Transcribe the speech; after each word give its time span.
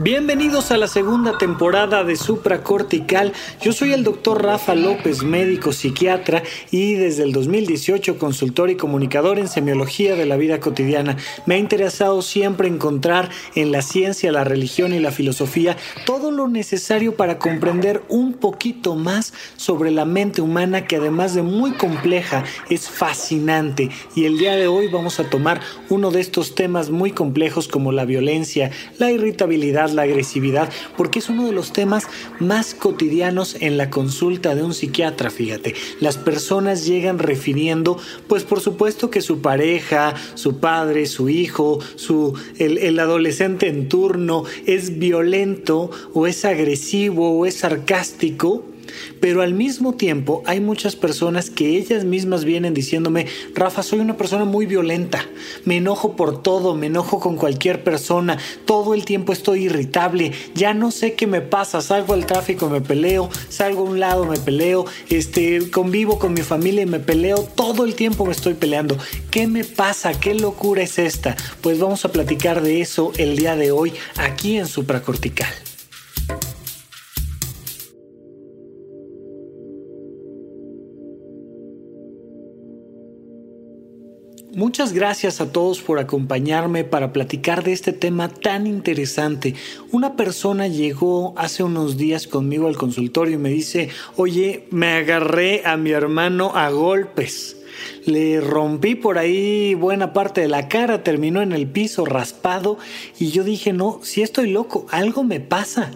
Bienvenidos 0.00 0.70
a 0.70 0.76
la 0.76 0.86
segunda 0.86 1.38
temporada 1.38 2.04
de 2.04 2.14
Supracortical. 2.14 3.32
Yo 3.60 3.72
soy 3.72 3.92
el 3.92 4.04
doctor 4.04 4.44
Rafa 4.44 4.76
López, 4.76 5.24
médico 5.24 5.72
psiquiatra 5.72 6.44
y 6.70 6.94
desde 6.94 7.24
el 7.24 7.32
2018 7.32 8.16
consultor 8.16 8.70
y 8.70 8.76
comunicador 8.76 9.40
en 9.40 9.48
semiología 9.48 10.14
de 10.14 10.24
la 10.24 10.36
vida 10.36 10.60
cotidiana. 10.60 11.16
Me 11.46 11.56
ha 11.56 11.58
interesado 11.58 12.22
siempre 12.22 12.68
encontrar 12.68 13.28
en 13.56 13.72
la 13.72 13.82
ciencia, 13.82 14.30
la 14.30 14.44
religión 14.44 14.92
y 14.92 15.00
la 15.00 15.10
filosofía 15.10 15.76
todo 16.06 16.30
lo 16.30 16.46
necesario 16.46 17.16
para 17.16 17.40
comprender 17.40 18.04
un 18.08 18.34
poquito 18.34 18.94
más 18.94 19.34
sobre 19.56 19.90
la 19.90 20.04
mente 20.04 20.40
humana 20.40 20.86
que 20.86 20.94
además 20.94 21.34
de 21.34 21.42
muy 21.42 21.72
compleja 21.72 22.44
es 22.70 22.88
fascinante. 22.88 23.90
Y 24.14 24.26
el 24.26 24.38
día 24.38 24.54
de 24.54 24.68
hoy 24.68 24.86
vamos 24.86 25.18
a 25.18 25.28
tomar 25.28 25.60
uno 25.88 26.12
de 26.12 26.20
estos 26.20 26.54
temas 26.54 26.88
muy 26.90 27.10
complejos 27.10 27.66
como 27.66 27.90
la 27.90 28.04
violencia, 28.04 28.70
la 28.98 29.10
irritabilidad, 29.10 29.87
la 29.94 30.02
agresividad, 30.02 30.70
porque 30.96 31.18
es 31.18 31.28
uno 31.28 31.46
de 31.46 31.52
los 31.52 31.72
temas 31.72 32.06
más 32.40 32.74
cotidianos 32.74 33.56
en 33.60 33.76
la 33.76 33.90
consulta 33.90 34.54
de 34.54 34.62
un 34.62 34.74
psiquiatra, 34.74 35.30
fíjate. 35.30 35.74
Las 36.00 36.16
personas 36.16 36.86
llegan 36.86 37.18
refiriendo, 37.18 37.98
pues 38.26 38.44
por 38.44 38.60
supuesto 38.60 39.10
que 39.10 39.20
su 39.20 39.40
pareja, 39.40 40.14
su 40.34 40.58
padre, 40.58 41.06
su 41.06 41.28
hijo, 41.28 41.78
su, 41.96 42.38
el, 42.58 42.78
el 42.78 42.98
adolescente 42.98 43.68
en 43.68 43.88
turno 43.88 44.44
es 44.66 44.98
violento 44.98 45.90
o 46.14 46.26
es 46.26 46.44
agresivo 46.44 47.38
o 47.38 47.46
es 47.46 47.56
sarcástico 47.56 48.64
pero 49.20 49.42
al 49.42 49.54
mismo 49.54 49.94
tiempo 49.94 50.42
hay 50.46 50.60
muchas 50.60 50.96
personas 50.96 51.50
que 51.50 51.76
ellas 51.76 52.04
mismas 52.04 52.44
vienen 52.44 52.74
diciéndome, 52.74 53.26
Rafa, 53.54 53.82
soy 53.82 54.00
una 54.00 54.16
persona 54.16 54.44
muy 54.44 54.66
violenta, 54.66 55.24
me 55.64 55.76
enojo 55.78 56.16
por 56.16 56.42
todo, 56.42 56.74
me 56.74 56.86
enojo 56.86 57.20
con 57.20 57.36
cualquier 57.36 57.84
persona, 57.84 58.38
todo 58.64 58.94
el 58.94 59.04
tiempo 59.04 59.32
estoy 59.32 59.64
irritable, 59.64 60.32
ya 60.54 60.74
no 60.74 60.90
sé 60.90 61.14
qué 61.14 61.26
me 61.26 61.40
pasa, 61.40 61.80
salgo 61.80 62.14
al 62.14 62.26
tráfico, 62.26 62.68
me 62.68 62.80
peleo, 62.80 63.30
salgo 63.48 63.86
a 63.86 63.90
un 63.90 64.00
lado, 64.00 64.24
me 64.24 64.38
peleo, 64.38 64.86
este, 65.10 65.70
convivo 65.70 66.18
con 66.18 66.34
mi 66.34 66.42
familia 66.42 66.82
y 66.82 66.86
me 66.86 67.00
peleo, 67.00 67.42
todo 67.54 67.84
el 67.84 67.94
tiempo 67.94 68.24
me 68.24 68.32
estoy 68.32 68.54
peleando. 68.54 68.96
¿Qué 69.30 69.46
me 69.46 69.64
pasa? 69.64 70.18
¿Qué 70.18 70.34
locura 70.34 70.82
es 70.82 70.98
esta? 70.98 71.36
Pues 71.60 71.78
vamos 71.78 72.04
a 72.04 72.12
platicar 72.12 72.62
de 72.62 72.80
eso 72.80 73.12
el 73.16 73.36
día 73.36 73.56
de 73.56 73.70
hoy 73.70 73.92
aquí 74.16 74.56
en 74.56 74.66
Supracortical. 74.66 75.67
Muchas 84.58 84.92
gracias 84.92 85.40
a 85.40 85.52
todos 85.52 85.80
por 85.82 86.00
acompañarme 86.00 86.82
para 86.82 87.12
platicar 87.12 87.62
de 87.62 87.72
este 87.72 87.92
tema 87.92 88.28
tan 88.28 88.66
interesante. 88.66 89.54
Una 89.92 90.16
persona 90.16 90.66
llegó 90.66 91.32
hace 91.36 91.62
unos 91.62 91.96
días 91.96 92.26
conmigo 92.26 92.66
al 92.66 92.76
consultorio 92.76 93.36
y 93.36 93.38
me 93.38 93.50
dice, 93.50 93.90
oye, 94.16 94.64
me 94.72 94.88
agarré 94.94 95.62
a 95.64 95.76
mi 95.76 95.92
hermano 95.92 96.56
a 96.56 96.70
golpes. 96.70 97.56
Le 98.04 98.40
rompí 98.40 98.96
por 98.96 99.18
ahí 99.18 99.74
buena 99.74 100.12
parte 100.12 100.40
de 100.40 100.48
la 100.48 100.66
cara, 100.66 101.04
terminó 101.04 101.40
en 101.40 101.52
el 101.52 101.68
piso 101.68 102.04
raspado 102.04 102.78
y 103.16 103.30
yo 103.30 103.44
dije, 103.44 103.72
no, 103.72 104.00
si 104.02 104.22
estoy 104.22 104.50
loco, 104.50 104.86
algo 104.90 105.22
me 105.22 105.38
pasa. 105.38 105.92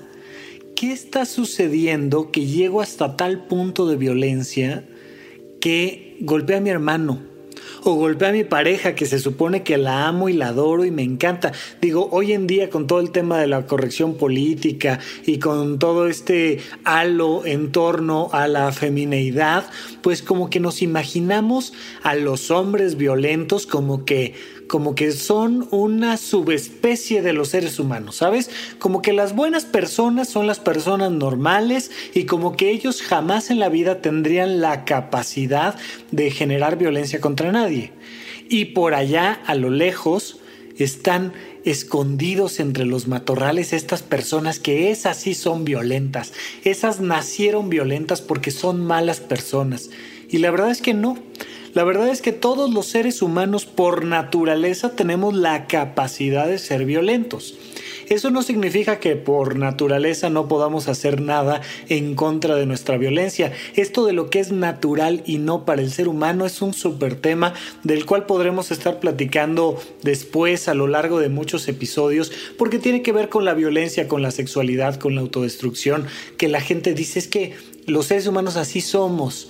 ¿Qué 0.77 0.93
está 0.93 1.25
sucediendo 1.25 2.31
que 2.31 2.47
llego 2.47 2.81
hasta 2.81 3.17
tal 3.17 3.45
punto 3.45 3.89
de 3.89 3.97
violencia 3.97 4.85
que 5.61 6.17
golpeé 6.21 6.59
a 6.59 6.61
mi 6.61 6.71
hermano? 6.71 7.32
O 7.85 7.95
golpeé 7.95 8.29
a 8.29 8.33
mi 8.33 8.45
pareja 8.45 8.95
que 8.95 9.07
se 9.07 9.19
supone 9.19 9.63
que 9.63 9.79
la 9.79 10.07
amo 10.07 10.29
y 10.29 10.33
la 10.33 10.49
adoro 10.49 10.85
y 10.85 10.91
me 10.91 11.03
encanta. 11.03 11.53
Digo, 11.81 12.09
hoy 12.13 12.33
en 12.33 12.47
día 12.47 12.71
con 12.71 12.87
todo 12.87 13.01
el 13.01 13.11
tema 13.11 13.39
de 13.39 13.47
la 13.47 13.67
corrección 13.67 14.15
política 14.15 14.99
y 15.27 15.39
con 15.39 15.79
todo 15.79 16.07
este 16.07 16.59
halo 16.85 17.45
en 17.45 17.73
torno 17.73 18.31
a 18.33 18.49
la 18.49 18.73
femineidad, 18.73 19.65
pues 20.03 20.23
como 20.23 20.51
que 20.51 20.61
nos 20.61 20.83
imaginamos 20.83 21.73
a 22.03 22.15
los 22.15 22.51
hombres 22.51 22.97
violentos 22.97 23.67
como 23.67 24.05
que 24.05 24.35
como 24.73 24.95
que 24.95 25.13
son 25.13 25.69
una 25.71 26.17
subespecie 26.17 27.21
de 27.21 27.35
los 27.35 27.49
seres 27.49 27.79
humanos, 27.79 28.17
¿sabes? 28.17 28.49
Como 28.79 29.03
que 29.03 29.13
las 29.13 29.35
buenas 29.35 29.67
personas 29.67 30.31
son 30.31 30.47
las 30.47 30.61
personas 30.61 31.11
normales 31.11 31.91
y 32.15 32.25
como 32.25 32.57
que 32.57 32.71
ellos 32.71 33.03
jamás 33.03 33.51
en 33.51 33.59
la 33.59 33.69
vida 33.69 34.01
tendrían 34.01 34.63
la 34.63 34.87
capacidad 34.87 35.75
de 36.11 36.31
generar 36.31 36.79
violencia 36.79 37.21
contra 37.21 37.53
nadie. 37.53 37.93
Y 38.49 38.67
por 38.67 38.95
allá, 38.95 39.43
a 39.45 39.55
lo 39.55 39.69
lejos, 39.69 40.39
están 40.79 41.33
escondidos 41.65 42.61
entre 42.61 42.85
los 42.85 43.07
matorrales 43.09 43.73
estas 43.73 44.03
personas 44.03 44.59
que 44.59 44.91
esas 44.91 45.17
sí 45.17 45.35
son 45.35 45.65
violentas, 45.65 46.33
esas 46.65 47.01
nacieron 47.01 47.69
violentas 47.69 48.21
porque 48.21 48.51
son 48.51 48.85
malas 48.85 49.21
personas. 49.21 49.91
Y 50.29 50.39
la 50.39 50.51
verdad 50.51 50.71
es 50.71 50.81
que 50.81 50.95
no. 50.95 51.19
La 51.75 51.85
verdad 51.85 52.09
es 52.09 52.21
que 52.21 52.33
todos 52.33 52.73
los 52.73 52.87
seres 52.87 53.23
humanos 53.23 53.65
por 53.65 54.05
naturaleza 54.05 54.91
tenemos 54.91 55.35
la 55.35 55.67
capacidad 55.67 56.47
de 56.47 56.59
ser 56.59 56.85
violentos. 56.85 57.55
Eso 58.11 58.31
no 58.31 58.43
significa 58.43 59.01
que 59.01 59.17
por 59.17 59.57
naturaleza 59.57 60.29
no 60.29 60.49
podamos 60.49 60.89
hacer 60.89 61.23
nada 61.23 61.63
en 61.89 62.15
contra 62.15 62.57
de 62.57 62.67
nuestra 62.67 62.99
violencia. 62.99 63.53
Esto 63.75 64.05
de 64.05 64.13
lo 64.13 64.29
que 64.29 64.41
es 64.41 64.53
natural 64.53 65.23
y 65.25 65.39
no 65.39 65.65
para 65.65 65.81
el 65.81 65.91
ser 65.91 66.09
humano 66.09 66.45
es 66.45 66.61
un 66.61 66.75
super 66.75 67.15
tema 67.15 67.55
del 67.85 68.05
cual 68.05 68.27
podremos 68.27 68.71
estar 68.71 69.01
platicando 69.01 69.81
después 70.03 70.69
a 70.69 70.75
lo 70.75 70.89
largo 70.89 71.21
de 71.21 71.31
muchos 71.31 71.67
episodios 71.69 72.33
porque 72.59 72.79
tiene 72.81 73.01
que 73.01 73.13
ver 73.13 73.31
con 73.31 73.47
la 73.47 73.55
violencia, 73.55 74.09
con 74.09 74.21
la 74.21 74.31
sexualidad, 74.31 74.97
con 74.97 75.15
la 75.15 75.23
autodestrucción, 75.23 76.07
que 76.37 76.49
la 76.49 76.61
gente 76.61 76.93
dice 76.93 77.19
es 77.19 77.29
que 77.29 77.55
los 77.87 78.07
seres 78.07 78.27
humanos 78.27 78.57
así 78.57 78.83
somos. 78.83 79.49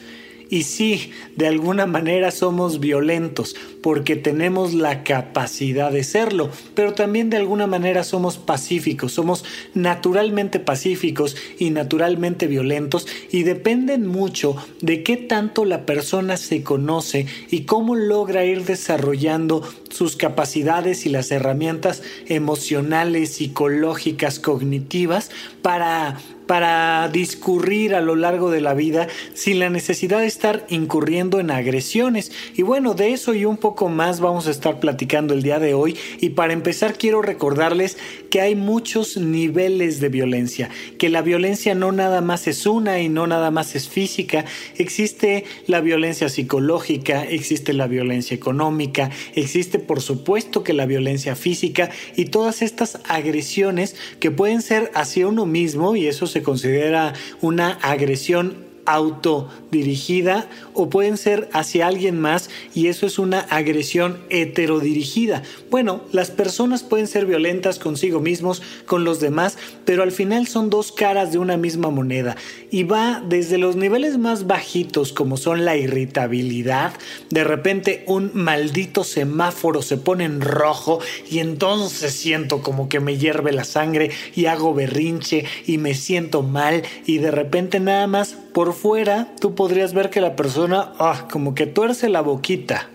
Y 0.53 0.65
sí, 0.65 1.13
de 1.35 1.47
alguna 1.47 1.87
manera 1.87 2.31
somos 2.31 2.79
violentos 2.79 3.57
porque 3.83 4.17
tenemos 4.17 4.75
la 4.75 5.03
capacidad 5.03 5.91
de 5.91 6.05
serlo, 6.05 6.51
pero 6.75 6.93
también 6.93 7.31
de 7.31 7.39
alguna 7.39 7.67
manera 7.67 8.05
somos 8.05 8.37
pacíficos, 8.37 9.13
somos 9.13 9.47
naturalmente 9.73 10.61
pacíficos 10.61 11.39
y 11.59 11.71
naturalmente 11.71 12.49
violentos 12.49 13.07
y 13.31 13.45
dependen 13.45 14.07
mucho 14.07 14.55
de 14.83 15.03
qué 15.03 15.17
tanto 15.17 15.65
la 15.65 15.87
persona 15.87 16.37
se 16.37 16.63
conoce 16.63 17.25
y 17.51 17.63
cómo 17.63 17.95
logra 17.97 18.45
ir 18.45 18.67
desarrollando 18.67 19.67
sus 19.89 20.17
capacidades 20.17 21.07
y 21.07 21.09
las 21.09 21.31
herramientas 21.31 22.03
emocionales, 22.27 23.37
psicológicas, 23.37 24.39
cognitivas 24.39 25.31
para 25.63 26.19
para 26.53 27.09
discurrir 27.09 27.95
a 27.95 28.03
lo 28.03 28.15
largo 28.15 28.51
de 28.51 28.61
la 28.61 28.75
vida 28.75 29.09
sin 29.33 29.59
la 29.59 29.71
necesidad 29.71 30.19
de 30.19 30.27
estar 30.27 30.67
incurriendo 30.69 31.41
en 31.41 31.51
agresiones. 31.51 32.31
Y 32.55 32.61
bueno, 32.61 32.93
de 32.93 33.15
eso 33.15 33.33
y 33.33 33.47
un 33.47 33.57
poco 33.57 33.89
más 33.89 34.21
vamos 34.21 34.47
a 34.47 34.51
estar 34.51 34.79
platicando 34.79 35.33
el 35.33 35.43
día 35.43 35.59
de 35.59 35.73
hoy. 35.73 35.97
Y 36.21 36.29
para 36.29 36.53
empezar 36.53 36.99
quiero 36.99 37.23
recordarles 37.23 37.97
que 38.29 38.43
hay 38.43 38.55
muchos 38.55 39.17
niveles 39.17 39.99
de 40.01 40.11
violencia, 40.11 40.69
que 40.99 41.09
la 41.09 41.23
violencia 41.23 41.75
no 41.75 41.91
nada 41.91 42.21
más 42.21 42.47
es 42.47 42.67
una 42.67 43.01
y 43.01 43.09
no 43.09 43.27
nada 43.27 43.51
más 43.51 43.75
es 43.75 43.89
física. 43.89 44.45
Existe 44.77 45.47
la 45.67 45.81
violencia 45.81 46.29
psicológica, 46.29 47.25
existe 47.25 47.73
la 47.73 47.87
violencia 47.87 48.35
económica, 48.35 49.09
existe 49.35 49.79
por 49.79 50.03
supuesto 50.03 50.63
que 50.65 50.75
la 50.75 50.85
violencia 50.85 51.35
física 51.35 51.89
y 52.15 52.27
todas 52.27 52.61
estas 52.61 52.99
agresiones 53.09 53.97
que 54.21 54.31
pueden 54.31 54.61
ser 54.61 54.91
hacia 54.95 55.27
uno 55.27 55.47
mismo 55.47 55.97
y 55.97 56.07
eso 56.07 56.27
se 56.27 56.42
considera 56.43 57.13
una 57.41 57.79
agresión 57.83 58.72
autodirigida 58.87 60.49
o 60.75 60.91
pueden 60.91 61.17
ser 61.17 61.49
hacia 61.53 61.87
alguien 61.87 62.21
más 62.21 62.51
y 62.75 62.89
eso 62.89 63.07
es 63.07 63.19
una 63.19 63.41
agresión 63.41 64.19
heterodirigida. 64.31 65.43
Bueno, 65.71 66.03
las 66.13 66.31
personas 66.31 66.83
pueden 66.83 67.07
ser 67.07 67.27
violentas 67.27 67.79
consigo 67.79 68.21
mismos, 68.21 68.63
con 68.87 69.05
los 69.05 69.21
demás, 69.21 69.59
pero 69.85 70.03
al 70.03 70.13
final 70.13 70.47
son 70.47 70.71
dos 70.71 70.93
caras 70.93 71.33
de 71.33 71.39
una 71.39 71.57
misma 71.57 71.91
moneda 71.91 72.37
y 72.71 72.85
va 72.85 73.23
desde 73.27 73.59
los 73.59 73.77
niveles 73.77 74.19
más 74.19 74.47
bajitos 74.47 75.13
como 75.13 75.37
son 75.37 75.65
la 75.65 75.77
irritabilidad, 75.77 76.93
de 77.31 77.45
repente 77.45 78.05
un 78.07 78.31
maldito 78.35 79.05
semáforo 79.05 79.83
se 79.83 79.97
pone 79.97 80.25
en 80.25 80.41
rojo 80.41 81.01
y 81.31 81.39
entonces 81.39 82.13
siento 82.13 82.63
como 82.63 82.89
que 82.89 83.01
me 83.01 83.19
hierve 83.19 83.53
la 83.53 83.65
sangre 83.65 84.11
y 84.35 84.47
hago 84.47 84.75
berrinche 84.75 85.45
y 85.67 85.79
me 85.79 85.95
siento 85.95 86.43
mal 86.43 86.83
y 87.07 87.19
de 87.19 87.31
repente 87.31 87.81
nada 87.81 88.07
más 88.07 88.37
por 88.53 88.72
fuera 88.73 89.35
tú 89.41 89.55
podrías 89.55 89.95
ver 89.95 90.11
que 90.11 90.21
la 90.21 90.37
persona 90.37 90.93
ah, 90.99 91.29
como 91.31 91.55
que 91.55 91.67
tuerce 91.67 92.09
la 92.09 92.21
boquita. 92.21 92.89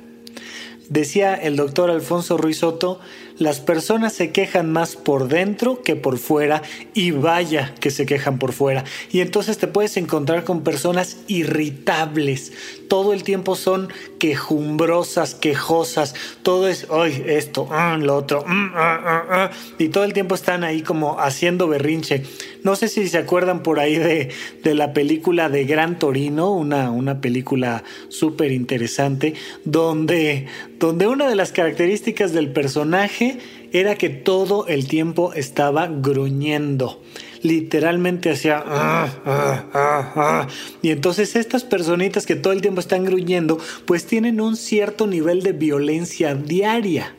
Decía 0.89 1.35
el 1.35 1.55
doctor 1.57 1.89
Alfonso 1.89 2.37
Ruiz 2.37 2.59
Soto, 2.59 2.99
las 3.39 3.59
personas 3.59 4.13
se 4.13 4.31
quejan 4.31 4.71
más 4.71 4.95
por 4.95 5.27
dentro 5.27 5.81
que 5.83 5.95
por 5.95 6.17
fuera 6.17 6.61
y 6.93 7.11
vaya 7.11 7.73
que 7.79 7.91
se 7.91 8.05
quejan 8.05 8.39
por 8.39 8.51
fuera. 8.51 8.83
Y 9.11 9.21
entonces 9.21 9.57
te 9.57 9.67
puedes 9.67 9.97
encontrar 9.97 10.43
con 10.43 10.63
personas 10.63 11.17
irritables. 11.27 12.53
Todo 12.87 13.13
el 13.13 13.23
tiempo 13.23 13.55
son 13.55 13.89
quejumbrosas, 14.19 15.35
quejosas. 15.35 16.15
Todo 16.41 16.67
es, 16.67 16.87
hoy 16.89 17.23
esto, 17.27 17.67
ah, 17.71 17.97
lo 17.99 18.15
otro. 18.15 18.43
Mm, 18.47 18.71
ah, 18.75 19.25
ah, 19.29 19.51
y 19.77 19.89
todo 19.89 20.03
el 20.03 20.13
tiempo 20.13 20.35
están 20.35 20.63
ahí 20.63 20.81
como 20.81 21.19
haciendo 21.19 21.67
berrinche. 21.67 22.23
No 22.63 22.75
sé 22.75 22.87
si 22.87 23.07
se 23.07 23.17
acuerdan 23.17 23.61
por 23.61 23.79
ahí 23.79 23.97
de, 23.97 24.29
de 24.63 24.75
la 24.75 24.93
película 24.93 25.49
de 25.49 25.65
Gran 25.65 25.99
Torino, 25.99 26.51
una, 26.51 26.91
una 26.91 27.21
película 27.21 27.83
súper 28.09 28.51
interesante, 28.51 29.35
donde, 29.63 30.47
donde 30.79 31.07
una 31.07 31.29
de 31.29 31.35
las 31.35 31.51
características 31.51 32.33
del 32.33 32.51
personaje 32.51 33.26
era 33.71 33.95
que 33.95 34.09
todo 34.09 34.67
el 34.67 34.87
tiempo 34.87 35.33
estaba 35.33 35.87
gruñendo. 35.87 37.01
Literalmente 37.43 38.31
hacía 38.31 38.63
ah, 38.65 39.09
ah, 39.25 40.11
ah, 40.15 40.47
y 40.81 40.89
entonces 40.89 41.35
estas 41.35 41.63
personitas 41.63 42.25
que 42.25 42.35
todo 42.35 42.53
el 42.53 42.61
tiempo 42.61 42.79
están 42.79 43.05
gruñendo 43.05 43.59
pues 43.85 44.05
tienen 44.05 44.41
un 44.41 44.55
cierto 44.55 45.05
nivel 45.05 45.43
de 45.43 45.51
violencia 45.51 46.33
diaria 46.33 47.16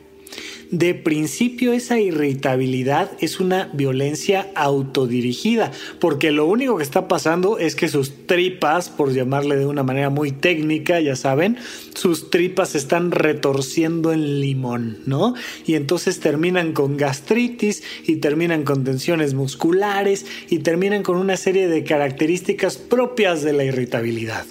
de 0.71 0.93
principio 0.93 1.73
esa 1.73 1.99
irritabilidad 1.99 3.11
es 3.19 3.39
una 3.39 3.69
violencia 3.73 4.47
autodirigida, 4.55 5.71
porque 5.99 6.31
lo 6.31 6.45
único 6.45 6.77
que 6.77 6.83
está 6.83 7.07
pasando 7.07 7.57
es 7.57 7.75
que 7.75 7.87
sus 7.87 8.27
tripas, 8.27 8.89
por 8.89 9.11
llamarle 9.11 9.55
de 9.55 9.65
una 9.65 9.81
manera 9.81 10.11
muy 10.11 10.31
técnica, 10.31 10.99
ya 10.99 11.15
saben, 11.15 11.57
sus 11.95 12.29
tripas 12.29 12.69
se 12.69 12.77
están 12.77 13.11
retorciendo 13.11 14.13
en 14.13 14.41
limón, 14.41 14.99
¿no? 15.05 15.33
Y 15.65 15.73
entonces 15.73 16.19
terminan 16.19 16.73
con 16.73 16.97
gastritis 16.97 17.81
y 18.05 18.17
terminan 18.17 18.63
con 18.63 18.83
tensiones 18.83 19.33
musculares 19.33 20.25
y 20.49 20.59
terminan 20.59 21.01
con 21.01 21.17
una 21.17 21.37
serie 21.37 21.67
de 21.67 21.83
características 21.83 22.77
propias 22.77 23.41
de 23.41 23.53
la 23.53 23.63
irritabilidad. 23.63 24.45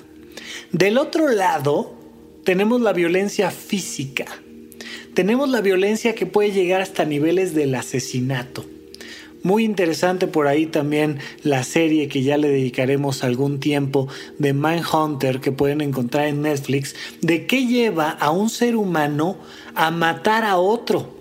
Del 0.73 0.99
otro 0.99 1.29
lado, 1.29 1.95
tenemos 2.45 2.81
la 2.81 2.93
violencia 2.93 3.51
física 3.51 4.27
tenemos 5.19 5.49
la 5.49 5.61
violencia 5.61 6.15
que 6.15 6.27
puede 6.27 6.53
llegar 6.53 6.81
hasta 6.81 7.05
niveles 7.05 7.53
del 7.53 7.75
asesinato. 7.75 8.65
Muy 9.43 9.65
interesante 9.65 10.29
por 10.29 10.47
ahí 10.47 10.67
también 10.67 11.19
la 11.43 11.65
serie 11.65 12.07
que 12.07 12.23
ya 12.23 12.37
le 12.37 12.49
dedicaremos 12.49 13.25
algún 13.25 13.59
tiempo 13.59 14.07
de 14.39 14.53
Mindhunter 14.53 15.41
que 15.41 15.51
pueden 15.51 15.81
encontrar 15.81 16.29
en 16.29 16.43
Netflix, 16.43 16.95
de 17.21 17.49
qué 17.49 17.67
lleva 17.67 18.11
a 18.11 18.31
un 18.31 18.49
ser 18.49 18.77
humano 18.77 19.39
a 19.75 19.91
matar 19.91 20.45
a 20.45 20.57
otro. 20.57 21.19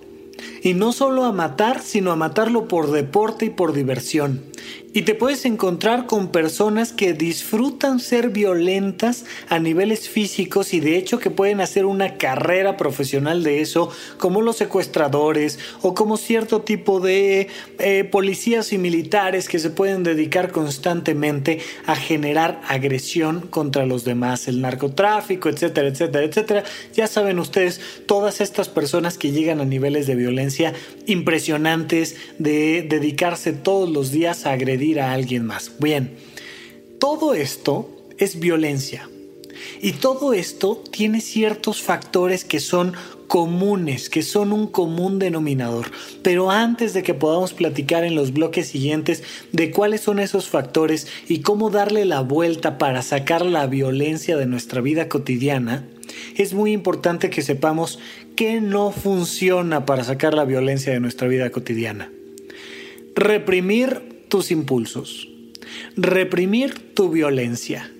Y 0.61 0.75
no 0.75 0.93
solo 0.93 1.23
a 1.23 1.31
matar, 1.31 1.81
sino 1.81 2.11
a 2.11 2.15
matarlo 2.15 2.67
por 2.67 2.91
deporte 2.91 3.45
y 3.45 3.49
por 3.49 3.73
diversión. 3.73 4.43
Y 4.93 5.03
te 5.03 5.13
puedes 5.13 5.45
encontrar 5.45 6.07
con 6.07 6.31
personas 6.31 6.91
que 6.91 7.13
disfrutan 7.13 7.99
ser 7.99 8.29
violentas 8.29 9.25
a 9.47 9.59
niveles 9.59 10.09
físicos 10.09 10.73
y 10.73 10.79
de 10.79 10.97
hecho 10.97 11.19
que 11.19 11.29
pueden 11.29 11.61
hacer 11.61 11.85
una 11.85 12.17
carrera 12.17 12.77
profesional 12.77 13.43
de 13.43 13.61
eso, 13.61 13.91
como 14.17 14.41
los 14.41 14.57
secuestradores 14.57 15.59
o 15.81 15.93
como 15.93 16.17
cierto 16.17 16.61
tipo 16.61 16.99
de 16.99 17.47
eh, 17.79 18.03
policías 18.05 18.73
y 18.73 18.77
militares 18.77 19.49
que 19.49 19.59
se 19.59 19.69
pueden 19.69 20.03
dedicar 20.03 20.51
constantemente 20.51 21.59
a 21.85 21.95
generar 21.95 22.61
agresión 22.67 23.41
contra 23.41 23.85
los 23.85 24.03
demás, 24.03 24.47
el 24.47 24.61
narcotráfico, 24.61 25.49
etcétera, 25.49 25.89
etcétera, 25.89 26.25
etcétera. 26.25 26.63
Ya 26.95 27.07
saben 27.07 27.39
ustedes, 27.39 27.79
todas 28.07 28.41
estas 28.41 28.67
personas 28.67 29.17
que 29.17 29.31
llegan 29.31 29.61
a 29.61 29.65
niveles 29.65 30.07
de 30.07 30.15
violencia 30.15 30.73
impresionantes, 31.05 32.15
de 32.39 32.85
dedicarse 32.87 33.53
todos 33.53 33.89
los 33.89 34.11
días 34.11 34.45
a 34.45 34.56
agredir 34.57 34.99
a 34.99 35.13
alguien 35.13 35.45
más. 35.45 35.71
Bien, 35.79 36.17
todo 36.99 37.33
esto 37.33 37.89
es 38.17 38.39
violencia. 38.39 39.09
Y 39.81 39.93
todo 39.93 40.33
esto 40.33 40.83
tiene 40.91 41.21
ciertos 41.21 41.81
factores 41.81 42.43
que 42.43 42.59
son 42.59 42.93
comunes, 43.27 44.09
que 44.09 44.21
son 44.21 44.53
un 44.53 44.67
común 44.67 45.19
denominador. 45.19 45.91
Pero 46.23 46.51
antes 46.51 46.93
de 46.93 47.03
que 47.03 47.13
podamos 47.13 47.53
platicar 47.53 48.03
en 48.03 48.15
los 48.15 48.33
bloques 48.33 48.67
siguientes 48.67 49.23
de 49.51 49.71
cuáles 49.71 50.01
son 50.01 50.19
esos 50.19 50.47
factores 50.47 51.07
y 51.27 51.39
cómo 51.41 51.69
darle 51.69 52.05
la 52.05 52.21
vuelta 52.21 52.77
para 52.77 53.01
sacar 53.01 53.45
la 53.45 53.67
violencia 53.67 54.37
de 54.37 54.45
nuestra 54.45 54.81
vida 54.81 55.09
cotidiana, 55.09 55.85
es 56.35 56.53
muy 56.53 56.71
importante 56.71 57.29
que 57.29 57.41
sepamos 57.41 57.99
qué 58.35 58.61
no 58.61 58.91
funciona 58.91 59.85
para 59.85 60.03
sacar 60.03 60.33
la 60.33 60.45
violencia 60.45 60.93
de 60.93 60.99
nuestra 60.99 61.27
vida 61.27 61.49
cotidiana. 61.49 62.11
Reprimir 63.15 64.16
tus 64.27 64.51
impulsos, 64.51 65.27
reprimir 65.95 66.93
tu 66.93 67.09
violencia. 67.09 67.91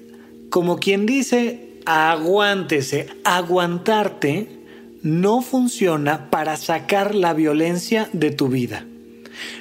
Como 0.50 0.78
quien 0.78 1.06
dice, 1.06 1.80
aguántese, 1.86 3.08
aguantarte 3.24 4.58
no 5.02 5.42
funciona 5.42 6.30
para 6.30 6.58
sacar 6.58 7.16
la 7.16 7.34
violencia 7.34 8.10
de 8.14 8.32
tu 8.32 8.48
vida. 8.48 8.86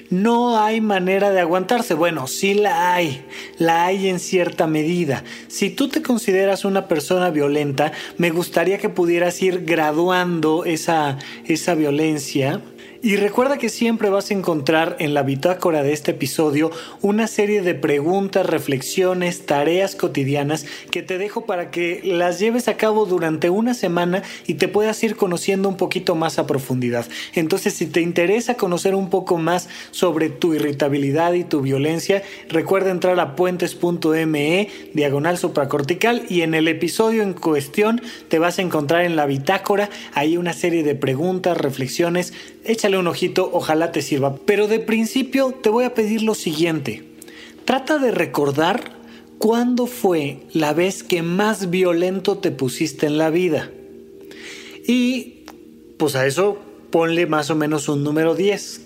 No 0.09 0.59
hay 0.59 0.81
manera 0.81 1.31
de 1.31 1.41
aguantarse. 1.41 1.95
Bueno, 1.95 2.27
sí 2.27 2.55
la 2.55 2.95
hay. 2.95 3.25
La 3.59 3.87
hay 3.87 4.09
en 4.09 4.21
cierta 4.21 4.67
medida. 4.67 5.25
Si 5.49 5.71
tú 5.71 5.89
te 5.89 6.03
consideras 6.03 6.65
una 6.65 6.89
persona 6.89 7.31
violenta, 7.31 7.93
me 8.17 8.31
gustaría 8.31 8.79
que 8.79 8.89
pudieras 8.89 9.43
ir 9.43 9.65
graduando 9.65 10.65
esa, 10.65 11.19
esa 11.45 11.75
violencia 11.75 12.62
y 13.06 13.14
recuerda 13.14 13.56
que 13.56 13.69
siempre 13.69 14.11
vas 14.11 14.32
a 14.32 14.35
encontrar 14.35 14.97
en 14.99 15.14
la 15.14 15.23
bitácora 15.23 15.85
de 15.85 15.93
este 15.93 16.11
episodio 16.11 16.73
una 17.03 17.29
serie 17.29 17.62
de 17.62 17.76
preguntas, 17.76 18.44
reflexiones, 18.44 19.47
tareas 19.47 19.94
cotidianas 19.94 20.67
que 20.91 21.05
te 21.05 21.17
dejo 21.17 21.47
para 21.47 21.70
que 21.70 22.00
las 22.03 22.41
lleves 22.41 22.67
a 22.67 22.76
cabo 22.76 23.06
durante 23.06 23.49
una 23.49 23.75
semana 23.75 24.25
y 24.49 24.55
te 24.55 24.67
puedas 24.67 25.00
ir 25.05 25.14
conociendo 25.14 25.69
un 25.69 25.76
poquito 25.76 26.17
más 26.17 26.41
a 26.41 26.49
profundidad. 26.49 27.06
Entonces, 27.37 27.75
si 27.75 27.87
te 27.87 28.00
interesa 28.00 28.56
conocer 28.56 28.97
un 28.97 29.09
poco 29.09 29.38
más 29.38 29.69
sobre 29.93 30.29
tu 30.29 30.55
irritabilidad 30.55 31.35
y 31.35 31.44
tu 31.44 31.61
violencia, 31.61 32.25
recuerda 32.49 32.91
entrar 32.91 33.20
a 33.20 33.37
puentes.me 33.37 34.69
diagonal 34.94 35.38
supracortical 35.38 36.25
y 36.29 36.41
en 36.41 36.55
el 36.55 36.67
episodio 36.67 37.23
en 37.23 37.35
cuestión 37.35 38.02
te 38.26 38.41
vas 38.41 38.59
a 38.59 38.62
encontrar 38.62 39.05
en 39.05 39.14
la 39.14 39.26
bitácora 39.26 39.91
ahí 40.12 40.37
una 40.37 40.55
serie 40.55 40.82
de 40.82 40.97
preguntas, 40.97 41.56
reflexiones, 41.56 42.32
échale 42.67 42.99
un 42.99 43.07
ojito, 43.07 43.50
ojalá 43.52 43.93
te 43.93 44.02
sirva. 44.02 44.37
Pero 44.45 44.69
de 44.69 44.81
principio 44.81 45.52
te 45.52 45.71
voy 45.71 45.85
a 45.85 45.95
pedir 45.95 46.23
lo 46.23 46.35
siguiente. 46.35 47.05
Trata 47.64 47.99
de 47.99 48.11
recordar 48.11 48.93
cuándo 49.38 49.87
fue 49.87 50.38
la 50.52 50.73
vez 50.73 51.02
que 51.02 51.23
más 51.23 51.71
violento 51.71 52.38
te 52.38 52.50
pusiste 52.50 53.07
en 53.07 53.19
la 53.19 53.31
vida. 53.31 53.71
Y 54.87 55.45
pues 55.97 56.14
a 56.14 56.26
eso 56.26 56.59
ponle 56.90 57.26
más 57.26 57.50
o 57.50 57.57
menos 57.57 57.88
un 57.88 58.05
número 58.05 58.35
10. 58.35 58.83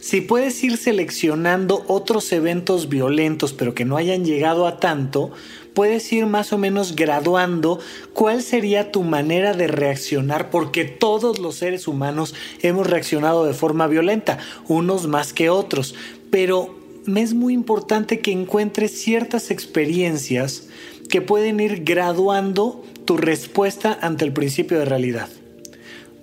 Si 0.00 0.20
puedes 0.20 0.62
ir 0.64 0.78
seleccionando 0.78 1.84
otros 1.86 2.32
eventos 2.32 2.88
violentos 2.88 3.52
pero 3.52 3.74
que 3.74 3.84
no 3.84 3.96
hayan 3.96 4.24
llegado 4.24 4.66
a 4.66 4.80
tanto, 4.80 5.30
puedes 5.74 6.12
ir 6.12 6.26
más 6.26 6.52
o 6.52 6.58
menos 6.58 6.96
graduando 6.96 7.78
cuál 8.12 8.42
sería 8.42 8.92
tu 8.92 9.02
manera 9.02 9.54
de 9.54 9.66
reaccionar, 9.66 10.50
porque 10.50 10.84
todos 10.84 11.38
los 11.38 11.56
seres 11.56 11.88
humanos 11.88 12.34
hemos 12.62 12.86
reaccionado 12.86 13.44
de 13.44 13.54
forma 13.54 13.86
violenta, 13.86 14.38
unos 14.68 15.06
más 15.06 15.32
que 15.32 15.50
otros, 15.50 15.94
pero 16.30 16.78
es 17.16 17.34
muy 17.34 17.54
importante 17.54 18.20
que 18.20 18.32
encuentres 18.32 19.00
ciertas 19.02 19.50
experiencias 19.50 20.68
que 21.08 21.20
pueden 21.20 21.60
ir 21.60 21.84
graduando 21.84 22.84
tu 23.04 23.16
respuesta 23.16 23.98
ante 24.00 24.24
el 24.24 24.32
principio 24.32 24.78
de 24.78 24.84
realidad. 24.84 25.28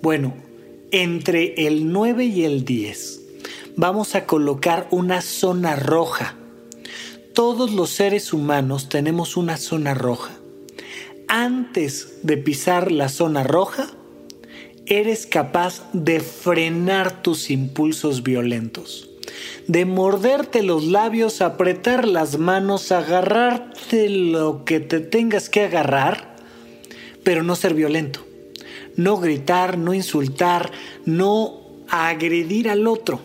Bueno, 0.01 0.33
entre 0.91 1.67
el 1.67 1.91
9 1.91 2.25
y 2.25 2.45
el 2.45 2.65
10 2.65 3.21
vamos 3.75 4.15
a 4.15 4.25
colocar 4.25 4.87
una 4.91 5.21
zona 5.21 5.75
roja 5.75 6.38
todos 7.39 7.71
los 7.71 7.91
seres 7.91 8.33
humanos 8.33 8.89
tenemos 8.89 9.37
una 9.37 9.55
zona 9.55 9.93
roja. 9.93 10.33
Antes 11.29 12.17
de 12.21 12.35
pisar 12.35 12.91
la 12.91 13.07
zona 13.07 13.45
roja, 13.45 13.87
eres 14.85 15.25
capaz 15.25 15.89
de 15.93 16.19
frenar 16.19 17.23
tus 17.23 17.49
impulsos 17.49 18.23
violentos, 18.23 19.09
de 19.67 19.85
morderte 19.85 20.63
los 20.63 20.83
labios, 20.83 21.39
apretar 21.39 22.05
las 22.05 22.37
manos, 22.37 22.91
agarrarte 22.91 24.09
lo 24.09 24.65
que 24.65 24.81
te 24.81 24.99
tengas 24.99 25.47
que 25.47 25.61
agarrar, 25.61 26.35
pero 27.23 27.41
no 27.41 27.55
ser 27.55 27.73
violento, 27.73 28.19
no 28.97 29.15
gritar, 29.15 29.77
no 29.77 29.93
insultar, 29.93 30.73
no 31.05 31.61
agredir 31.87 32.67
al 32.67 32.85
otro. 32.85 33.21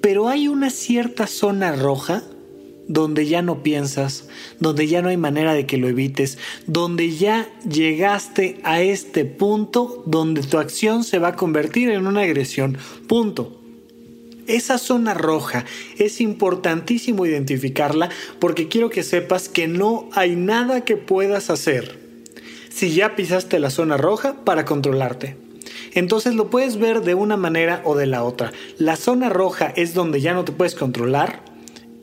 Pero 0.00 0.28
hay 0.28 0.46
una 0.46 0.70
cierta 0.70 1.26
zona 1.26 1.72
roja 1.72 2.22
donde 2.88 3.26
ya 3.26 3.42
no 3.42 3.62
piensas, 3.62 4.28
donde 4.58 4.88
ya 4.88 5.02
no 5.02 5.10
hay 5.10 5.16
manera 5.16 5.54
de 5.54 5.66
que 5.66 5.76
lo 5.76 5.88
evites, 5.88 6.38
donde 6.66 7.14
ya 7.14 7.48
llegaste 7.68 8.58
a 8.64 8.82
este 8.82 9.24
punto 9.24 10.02
donde 10.06 10.42
tu 10.42 10.58
acción 10.58 11.04
se 11.04 11.18
va 11.18 11.28
a 11.28 11.36
convertir 11.36 11.90
en 11.90 12.06
una 12.06 12.22
agresión. 12.22 12.78
Punto. 13.06 13.54
Esa 14.46 14.78
zona 14.78 15.12
roja 15.12 15.66
es 15.98 16.22
importantísimo 16.22 17.26
identificarla 17.26 18.08
porque 18.38 18.66
quiero 18.66 18.88
que 18.88 19.02
sepas 19.02 19.50
que 19.50 19.68
no 19.68 20.08
hay 20.12 20.36
nada 20.36 20.86
que 20.86 20.96
puedas 20.96 21.50
hacer 21.50 21.98
si 22.70 22.94
ya 22.94 23.14
pisaste 23.14 23.58
la 23.58 23.70
zona 23.70 23.98
roja 23.98 24.44
para 24.44 24.64
controlarte. 24.64 25.36
Entonces 25.92 26.34
lo 26.34 26.48
puedes 26.48 26.78
ver 26.78 27.02
de 27.02 27.14
una 27.14 27.36
manera 27.36 27.82
o 27.84 27.94
de 27.96 28.06
la 28.06 28.24
otra. 28.24 28.52
La 28.78 28.96
zona 28.96 29.28
roja 29.28 29.66
es 29.76 29.94
donde 29.94 30.20
ya 30.20 30.32
no 30.32 30.44
te 30.44 30.52
puedes 30.52 30.74
controlar 30.74 31.42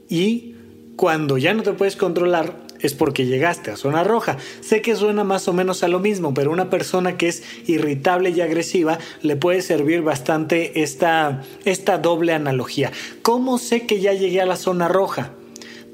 y 0.10 0.55
cuando 0.96 1.38
ya 1.38 1.54
no 1.54 1.64
te 1.64 1.74
puedes 1.74 1.96
controlar 1.96 2.66
es 2.80 2.94
porque 2.94 3.26
llegaste 3.26 3.72
a 3.72 3.78
zona 3.78 4.04
roja. 4.04 4.38
Sé 4.62 4.82
que 4.82 4.96
suena 4.96 5.24
más 5.24 5.48
o 5.48 5.54
menos 5.54 5.84
a 5.84 5.88
lo 5.88 6.00
mismo, 6.00 6.34
pero 6.34 6.52
una 6.52 6.70
persona 6.70 7.18
que 7.18 7.28
es 7.28 7.44
irritable 7.68 8.30
y 8.30 8.42
agresiva 8.42 9.00
le 9.22 9.36
puede 9.36 9.62
servir 9.62 10.02
bastante 10.02 10.82
esta, 10.84 11.44
esta 11.64 11.98
doble 11.98 12.34
analogía. 12.34 12.92
¿Cómo 13.22 13.58
sé 13.58 13.86
que 13.86 14.00
ya 14.00 14.14
llegué 14.14 14.42
a 14.42 14.46
la 14.46 14.56
zona 14.56 14.88
roja? 14.88 15.32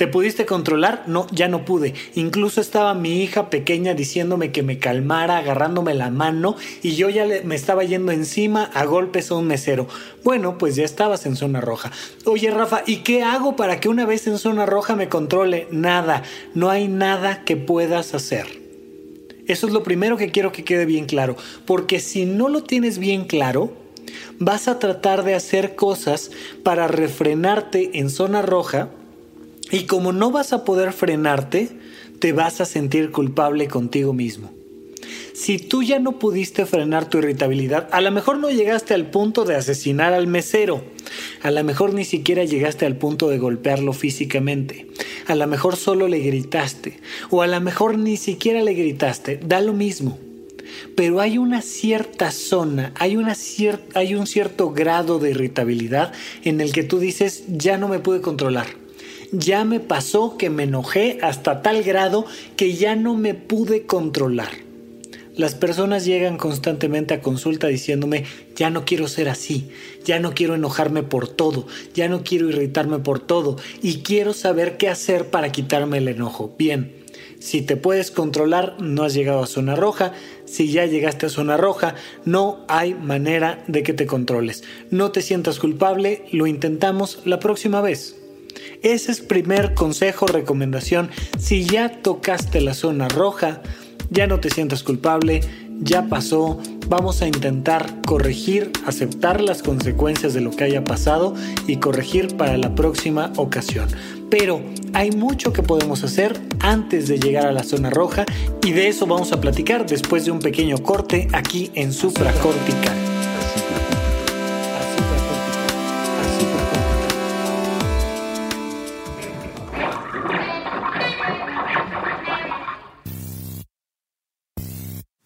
¿Te 0.02 0.08
pudiste 0.08 0.48
controlar? 0.48 1.04
No, 1.06 1.28
ya 1.30 1.48
no 1.48 1.64
pude. 1.64 1.94
Incluso 2.16 2.60
estaba 2.60 2.96
mi 2.96 3.22
hija 3.22 3.52
pequeña 3.52 3.94
diciéndome 3.94 4.52
que 4.52 4.64
me 4.64 4.80
calmara, 4.80 5.38
agarrándome 5.38 5.94
la 5.94 6.10
mano 6.10 6.56
y 6.82 6.96
yo 6.96 7.12
ya 7.12 7.28
me 7.44 7.54
estaba 7.54 7.84
yendo 7.84 8.12
encima 8.12 8.64
a 8.74 8.86
golpes 8.86 9.30
a 9.30 9.36
un 9.36 9.46
mesero. 9.46 9.88
Bueno, 10.24 10.58
pues 10.58 10.76
ya 10.76 10.86
estabas 10.86 11.28
en 11.28 11.36
zona 11.36 11.62
roja. 11.62 11.92
Oye, 12.26 12.50
Rafa, 12.50 12.82
¿y 12.88 13.04
qué 13.04 13.22
hago 13.22 13.56
para 13.56 13.80
que 13.80 13.90
una 13.90 14.08
vez 14.08 14.26
en 14.26 14.40
zona 14.40 14.66
roja 14.66 14.96
me 14.96 15.08
controle? 15.08 15.68
Nada, 15.70 16.24
no 16.56 16.72
hay 16.72 16.88
nada 16.88 17.44
que 17.44 17.56
puedas 17.56 18.16
hacer. 18.16 18.48
Eso 19.46 19.68
es 19.68 19.72
lo 19.72 19.84
primero 19.84 20.18
que 20.18 20.32
quiero 20.32 20.52
que 20.52 20.64
quede 20.64 20.88
bien 20.88 21.06
claro, 21.06 21.36
porque 21.68 22.00
si 22.00 22.26
no 22.26 22.50
lo 22.50 22.64
tienes 22.64 22.98
bien 22.98 23.26
claro, 23.26 23.72
vas 24.40 24.68
a 24.68 24.80
tratar 24.80 25.24
de 25.24 25.36
hacer 25.36 25.76
cosas 25.76 26.32
para 26.64 26.88
refrenarte 26.88 28.00
en 28.00 28.10
zona 28.10 28.42
roja 28.42 28.90
y 29.72 29.86
como 29.86 30.12
no 30.12 30.32
vas 30.32 30.54
a 30.54 30.66
poder 30.66 30.94
frenarte, 30.94 31.70
te 32.20 32.34
vas 32.34 32.62
a 32.62 32.66
sentir 32.66 33.12
culpable 33.12 33.68
contigo 33.68 34.14
mismo. 34.14 34.52
Si 35.34 35.58
tú 35.58 35.82
ya 35.82 35.98
no 35.98 36.20
pudiste 36.20 36.66
frenar 36.66 37.10
tu 37.10 37.18
irritabilidad, 37.18 37.88
a 37.92 38.02
lo 38.02 38.12
mejor 38.12 38.38
no 38.38 38.52
llegaste 38.52 38.94
al 38.94 39.10
punto 39.10 39.46
de 39.46 39.56
asesinar 39.56 40.14
al 40.14 40.28
mesero, 40.28 40.84
a 41.42 41.52
lo 41.52 41.64
mejor 41.64 41.94
ni 41.94 42.06
siquiera 42.06 42.44
llegaste 42.44 42.86
al 42.86 42.98
punto 42.98 43.30
de 43.30 43.40
golpearlo 43.40 43.94
físicamente, 43.94 44.88
a 45.26 45.36
lo 45.36 45.48
mejor 45.48 45.78
solo 45.78 46.08
le 46.08 46.20
gritaste, 46.20 47.00
o 47.30 47.42
a 47.42 47.48
lo 47.48 47.60
mejor 47.62 47.98
ni 47.98 48.18
siquiera 48.18 48.62
le 48.62 48.74
gritaste, 48.74 49.40
da 49.44 49.62
lo 49.62 49.74
mismo. 49.74 50.20
Pero 50.96 51.22
hay 51.22 51.38
una 51.38 51.62
cierta 51.62 52.32
zona, 52.32 52.94
hay, 53.00 53.18
una 53.18 53.36
hay 53.94 54.16
un 54.16 54.28
cierto 54.28 54.72
grado 54.72 55.20
de 55.20 55.32
irritabilidad 55.32 56.14
en 56.44 56.62
el 56.62 56.72
que 56.72 56.84
tú 56.84 57.00
dices, 57.00 57.46
ya 57.48 57.78
no 57.78 57.88
me 57.88 58.00
pude 58.00 58.22
controlar 58.22 58.81
ya 59.32 59.64
me 59.66 59.80
pasó 59.80 60.38
que 60.38 60.50
me 60.50 60.64
enojé 60.64 61.20
hasta 61.22 61.62
tal 61.62 61.84
grado 61.84 62.26
que 62.56 62.74
ya 62.76 62.96
no 62.96 63.16
me 63.16 63.34
pude 63.34 63.86
controlar. 63.86 64.52
Las 65.36 65.56
personas 65.56 66.04
llegan 66.06 66.38
constantemente 66.38 67.14
a 67.14 67.22
consulta 67.22 67.68
diciéndome, 67.68 68.26
ya 68.56 68.70
no 68.70 68.84
quiero 68.84 69.08
ser 69.08 69.30
así, 69.30 69.70
ya 70.04 70.20
no 70.20 70.34
quiero 70.34 70.56
enojarme 70.56 71.04
por 71.04 71.30
todo, 71.30 71.68
ya 71.94 72.10
no 72.10 72.24
quiero 72.24 72.50
irritarme 72.50 73.00
por 73.00 73.20
todo 73.20 73.58
y 73.82 74.00
quiero 74.00 74.34
saber 74.34 74.76
qué 74.78 74.90
hacer 74.90 75.28
para 75.28 75.52
quitarme 75.52 76.00
el 76.00 76.10
enojo. 76.10 76.54
Bien, 76.58 77.02
si 77.40 77.62
te 77.62 77.78
puedes 77.78 78.12
controlar, 78.12 78.76
no 78.82 79.04
has 79.04 79.14
llegado 79.14 79.42
a 79.42 79.48
zona 79.48 79.76
roja. 79.76 80.14
Si 80.46 80.72
ya 80.72 80.86
llegaste 80.86 81.26
a 81.26 81.30
zona 81.30 81.58
roja, 81.58 81.96
no 82.24 82.66
hay 82.68 82.94
manera 82.94 83.64
de 83.68 83.84
que 83.84 83.94
te 83.94 84.06
controles. 84.06 84.64
No 84.92 85.12
te 85.12 85.24
sientas 85.24 85.58
culpable, 85.58 86.26
lo 86.32 86.46
intentamos 86.46 87.20
la 87.26 87.40
próxima 87.40 87.82
vez. 87.82 88.21
Ese 88.82 89.12
es 89.12 89.22
primer 89.22 89.74
consejo, 89.74 90.28
recomendación. 90.28 91.10
Si 91.40 91.66
ya 91.66 92.02
tocaste 92.02 92.62
la 92.62 92.74
zona 92.74 93.08
roja, 93.08 93.62
ya 94.10 94.28
no 94.28 94.40
te 94.40 94.50
sientas 94.50 94.84
culpable, 94.84 95.42
ya 95.80 96.08
pasó, 96.08 96.60
vamos 96.88 97.22
a 97.22 97.28
intentar 97.28 98.02
corregir, 98.06 98.72
aceptar 98.86 99.42
las 99.42 99.64
consecuencias 99.64 100.34
de 100.34 100.42
lo 100.42 100.52
que 100.52 100.64
haya 100.64 100.84
pasado 100.84 101.34
y 101.66 101.78
corregir 101.78 102.38
para 102.38 102.58
la 102.58 102.76
próxima 102.76 103.34
ocasión. 103.38 103.90
Pero 104.30 104.62
hay 104.94 105.12
mucho 105.12 105.52
que 105.54 105.64
podemos 105.64 106.04
hacer 106.04 106.40
antes 106.60 107.08
de 107.08 107.20
llegar 107.20 107.48
a 107.48 107.52
la 107.52 107.64
zona 107.64 107.90
roja 107.90 108.26
y 108.64 108.72
de 108.72 108.88
eso 108.88 109.08
vamos 109.08 109.32
a 109.32 109.42
platicar 109.42 109.86
después 109.86 110.26
de 110.26 110.32
un 110.32 110.40
pequeño 110.40 110.78
corte 110.78 111.28
aquí 111.34 111.72
en 111.74 111.92
Supracortical. 111.92 113.01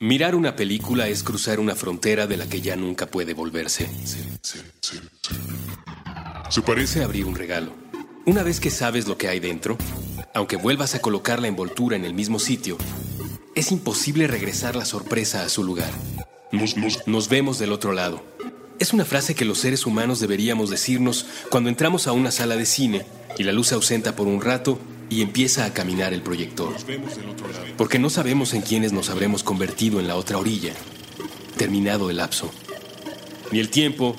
Mirar 0.06 0.36
una 0.36 0.56
película 0.56 1.08
es 1.08 1.24
cruzar 1.24 1.60
una 1.60 1.74
frontera 1.74 2.28
de 2.28 2.38
la 2.38 2.48
que 2.48 2.62
ya 2.62 2.76
nunca 2.76 3.08
puede 3.08 3.34
volverse. 3.34 3.90
Se 6.48 6.62
parece 6.62 7.02
a 7.02 7.06
abrir 7.06 7.26
un 7.26 7.34
regalo. 7.34 7.72
Una 8.28 8.44
vez 8.44 8.60
que 8.60 8.70
sabes 8.70 9.08
lo 9.08 9.18
que 9.18 9.30
hay 9.30 9.40
dentro, 9.40 9.80
aunque 10.36 10.58
vuelvas 10.58 10.94
a 10.94 11.02
colocar 11.02 11.42
la 11.42 11.48
envoltura 11.48 11.96
en 11.96 12.06
el 12.06 12.14
mismo 12.14 12.38
sitio, 12.38 12.78
es 13.56 13.72
imposible 13.72 14.28
regresar 14.28 14.76
la 14.76 14.86
sorpresa 14.86 15.42
a 15.42 15.50
su 15.50 15.64
lugar. 15.64 15.90
Nos, 16.52 17.28
vemos 17.28 17.58
del 17.58 17.72
otro 17.72 17.92
lado. 17.92 18.24
Es 18.78 18.94
una 18.94 19.06
frase 19.06 19.34
que 19.34 19.44
los 19.44 19.58
seres 19.58 19.88
humanos 19.88 20.20
deberíamos 20.20 20.70
decirnos 20.70 21.26
cuando 21.50 21.70
entramos 21.70 22.06
a 22.06 22.12
una 22.12 22.30
sala 22.30 22.58
de 22.58 22.68
cine 22.68 23.08
y 23.40 23.44
la 23.44 23.54
luz 23.54 23.70
se 23.70 23.74
ausenta 23.74 24.16
por 24.16 24.28
un 24.28 24.40
rato 24.40 24.78
y 25.10 25.22
empieza 25.22 25.66
a 25.66 25.74
caminar 25.74 26.14
el 26.14 26.22
proyector. 26.22 26.76
Porque 27.78 28.00
no 28.00 28.10
sabemos 28.10 28.54
en 28.54 28.62
quiénes 28.62 28.94
nos 28.94 29.10
habremos 29.10 29.44
convertido 29.44 30.00
en 30.00 30.08
la 30.08 30.16
otra 30.16 30.38
orilla, 30.38 30.74
terminado 31.58 32.10
el 32.10 32.18
lapso. 32.18 32.52
Ni 33.52 33.60
el 33.60 33.70
tiempo, 33.70 34.16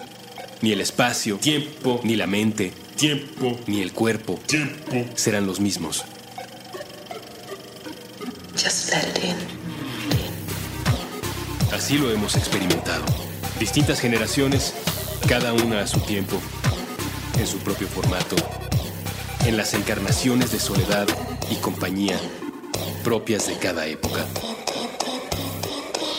ni 0.62 0.72
el 0.72 0.80
espacio, 0.80 1.36
tiempo, 1.36 2.00
ni 2.04 2.16
la 2.16 2.26
mente, 2.26 2.72
tiempo, 2.96 3.58
ni 3.66 3.82
el 3.82 3.92
cuerpo, 3.92 4.40
tiempo, 4.46 5.04
serán 5.14 5.46
los 5.46 5.60
mismos. 5.60 6.04
Así 11.72 11.98
lo 11.98 12.10
hemos 12.10 12.36
experimentado. 12.36 13.04
Distintas 13.60 14.00
generaciones, 14.00 14.74
cada 15.28 15.52
una 15.52 15.82
a 15.82 15.86
su 15.86 16.00
tiempo, 16.00 16.40
en 17.38 17.46
su 17.46 17.58
propio 17.58 17.86
formato 17.86 18.36
en 19.46 19.56
las 19.56 19.74
encarnaciones 19.74 20.50
de 20.50 20.58
soledad 20.58 21.06
y 21.50 21.54
compañía 21.56 22.18
propias 23.04 23.46
de 23.46 23.56
cada 23.56 23.86
época. 23.86 24.26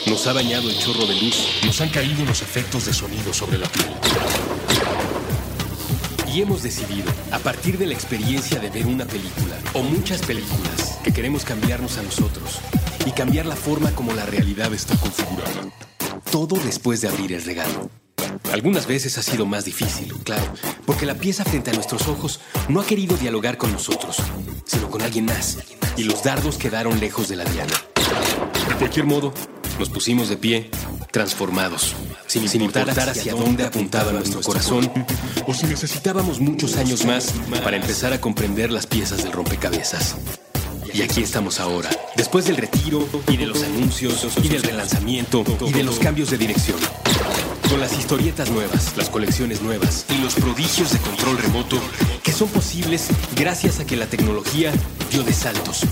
Nos 0.06 0.26
ha 0.26 0.32
bañado 0.32 0.70
el 0.70 0.78
chorro 0.78 1.04
de 1.06 1.14
luz, 1.14 1.36
nos 1.66 1.78
han 1.82 1.90
caído 1.90 2.24
los 2.24 2.40
efectos 2.40 2.86
de 2.86 2.94
sonido 2.94 3.34
sobre 3.34 3.58
la 3.58 3.68
piel. 3.68 3.86
Y 6.32 6.40
hemos 6.40 6.62
decidido, 6.62 7.10
a 7.30 7.38
partir 7.38 7.76
de 7.76 7.86
la 7.86 7.94
experiencia 7.94 8.58
de 8.60 8.70
ver 8.70 8.86
una 8.86 9.04
película 9.04 9.58
o 9.74 9.82
muchas 9.82 10.22
películas, 10.22 10.98
que 11.04 11.12
queremos 11.12 11.44
cambiarnos 11.44 11.98
a 11.98 12.02
nosotros 12.02 12.60
y 13.04 13.10
cambiar 13.10 13.44
la 13.44 13.56
forma 13.56 13.90
como 13.90 14.14
la 14.14 14.24
realidad 14.24 14.72
está 14.72 14.96
configurada. 14.96 15.70
Todo 16.32 16.56
después 16.56 17.02
de 17.02 17.08
abrir 17.08 17.34
el 17.34 17.44
regalo. 17.44 17.90
Algunas 18.52 18.86
veces 18.86 19.18
ha 19.18 19.22
sido 19.22 19.46
más 19.46 19.64
difícil, 19.64 20.12
claro, 20.24 20.52
porque 20.86 21.06
la 21.06 21.14
pieza 21.14 21.44
frente 21.44 21.70
a 21.70 21.74
nuestros 21.74 22.08
ojos 22.08 22.40
no 22.68 22.80
ha 22.80 22.86
querido 22.86 23.16
dialogar 23.16 23.58
con 23.58 23.72
nosotros, 23.72 24.16
sino 24.64 24.90
con 24.90 25.02
alguien 25.02 25.26
más, 25.26 25.58
y 25.96 26.04
los 26.04 26.22
dardos 26.22 26.56
quedaron 26.56 26.98
lejos 26.98 27.28
de 27.28 27.36
la 27.36 27.44
diana. 27.44 27.74
De 28.68 28.74
cualquier 28.76 29.04
modo, 29.04 29.34
nos 29.78 29.90
pusimos 29.90 30.28
de 30.28 30.36
pie, 30.36 30.70
transformados, 31.12 31.94
sin, 32.26 32.44
importar 32.62 33.10
hacia, 33.10 33.34
dónde 33.34 33.64
apuntaba 33.64 34.12
nuestro 34.12 34.40
corazón, 34.40 34.90
o 35.46 35.54
si 35.54 35.66
necesitábamos 35.66 36.40
muchos 36.40 36.76
años 36.76 37.04
más 37.04 37.32
para 37.62 37.76
empezar 37.76 38.12
a 38.12 38.20
comprender 38.20 38.70
las 38.72 38.86
piezas 38.86 39.22
del 39.22 39.32
rompecabezas. 39.32 40.16
Y 40.92 41.02
aquí 41.02 41.22
estamos 41.22 41.60
ahora, 41.60 41.90
después 42.16 42.46
del 42.46 42.56
retiro 42.56 43.06
y 43.28 43.36
de 43.36 43.46
los 43.46 43.62
anuncios 43.62 44.26
y 44.42 44.48
del 44.48 44.62
relanzamiento 44.62 45.44
y 45.66 45.72
de 45.72 45.82
los 45.84 45.98
cambios 45.98 46.30
de 46.30 46.38
dirección. 46.38 46.78
Con 47.68 47.80
las 47.80 47.98
historietas 47.98 48.50
nuevas, 48.50 48.96
las 48.96 49.10
colecciones 49.10 49.60
nuevas 49.60 50.06
y 50.08 50.18
los 50.22 50.34
prodigios 50.34 50.92
de 50.92 50.98
control 50.98 51.36
remoto 51.36 51.78
que 52.22 52.32
son 52.32 52.48
posibles 52.48 53.08
gracias 53.36 53.78
a 53.78 53.86
que 53.86 53.96
la 53.96 54.06
tecnología 54.06 54.72
dio 55.10 55.22
de 55.22 55.32
saltos, 55.34 55.82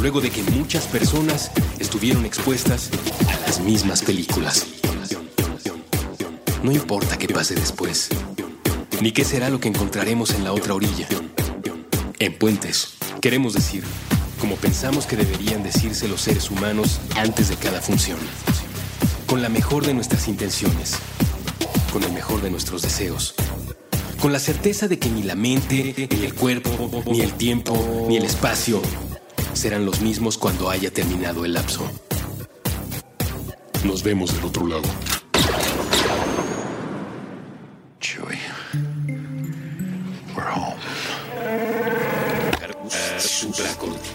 luego 0.00 0.20
de 0.20 0.30
que 0.30 0.42
muchas 0.42 0.84
personas 0.86 1.50
estuvieron 1.78 2.26
expuestas 2.26 2.90
a 3.28 3.46
las 3.46 3.60
mismas 3.60 4.02
películas. 4.02 4.66
No 6.62 6.72
importa 6.72 7.16
qué 7.16 7.28
pase 7.28 7.54
después, 7.54 8.10
ni 9.00 9.12
qué 9.12 9.24
será 9.24 9.48
lo 9.48 9.60
que 9.60 9.68
encontraremos 9.68 10.34
en 10.34 10.44
la 10.44 10.52
otra 10.52 10.74
orilla. 10.74 11.08
En 12.18 12.38
Puentes, 12.38 12.94
queremos 13.20 13.54
decir, 13.54 13.82
como 14.40 14.56
pensamos 14.56 15.06
que 15.06 15.16
deberían 15.16 15.62
decirse 15.62 16.06
los 16.06 16.20
seres 16.20 16.50
humanos 16.50 17.00
antes 17.16 17.48
de 17.48 17.56
cada 17.56 17.80
función. 17.80 18.18
Con 19.26 19.42
la 19.42 19.48
mejor 19.48 19.84
de 19.86 19.94
nuestras 19.94 20.28
intenciones, 20.28 20.98
con 21.94 22.02
el 22.02 22.12
mejor 22.12 22.42
de 22.42 22.50
nuestros 22.50 22.82
deseos. 22.82 23.36
Con 24.20 24.32
la 24.32 24.40
certeza 24.40 24.88
de 24.88 24.98
que 24.98 25.08
ni 25.08 25.22
la 25.22 25.36
mente, 25.36 26.08
ni 26.10 26.24
el 26.24 26.34
cuerpo, 26.34 26.90
ni 27.06 27.20
el 27.20 27.34
tiempo, 27.34 28.06
ni 28.08 28.16
el 28.16 28.24
espacio 28.24 28.82
serán 29.52 29.86
los 29.86 30.00
mismos 30.00 30.36
cuando 30.36 30.68
haya 30.68 30.90
terminado 30.92 31.44
el 31.44 31.52
lapso. 31.52 31.88
Nos 33.84 34.02
vemos 34.02 34.34
del 34.34 34.44
otro 34.44 34.66
lado. 34.66 34.82
Chewie. 38.00 38.40
We're 40.34 40.50
home. 40.50 40.80
Supracortical. 43.20 44.13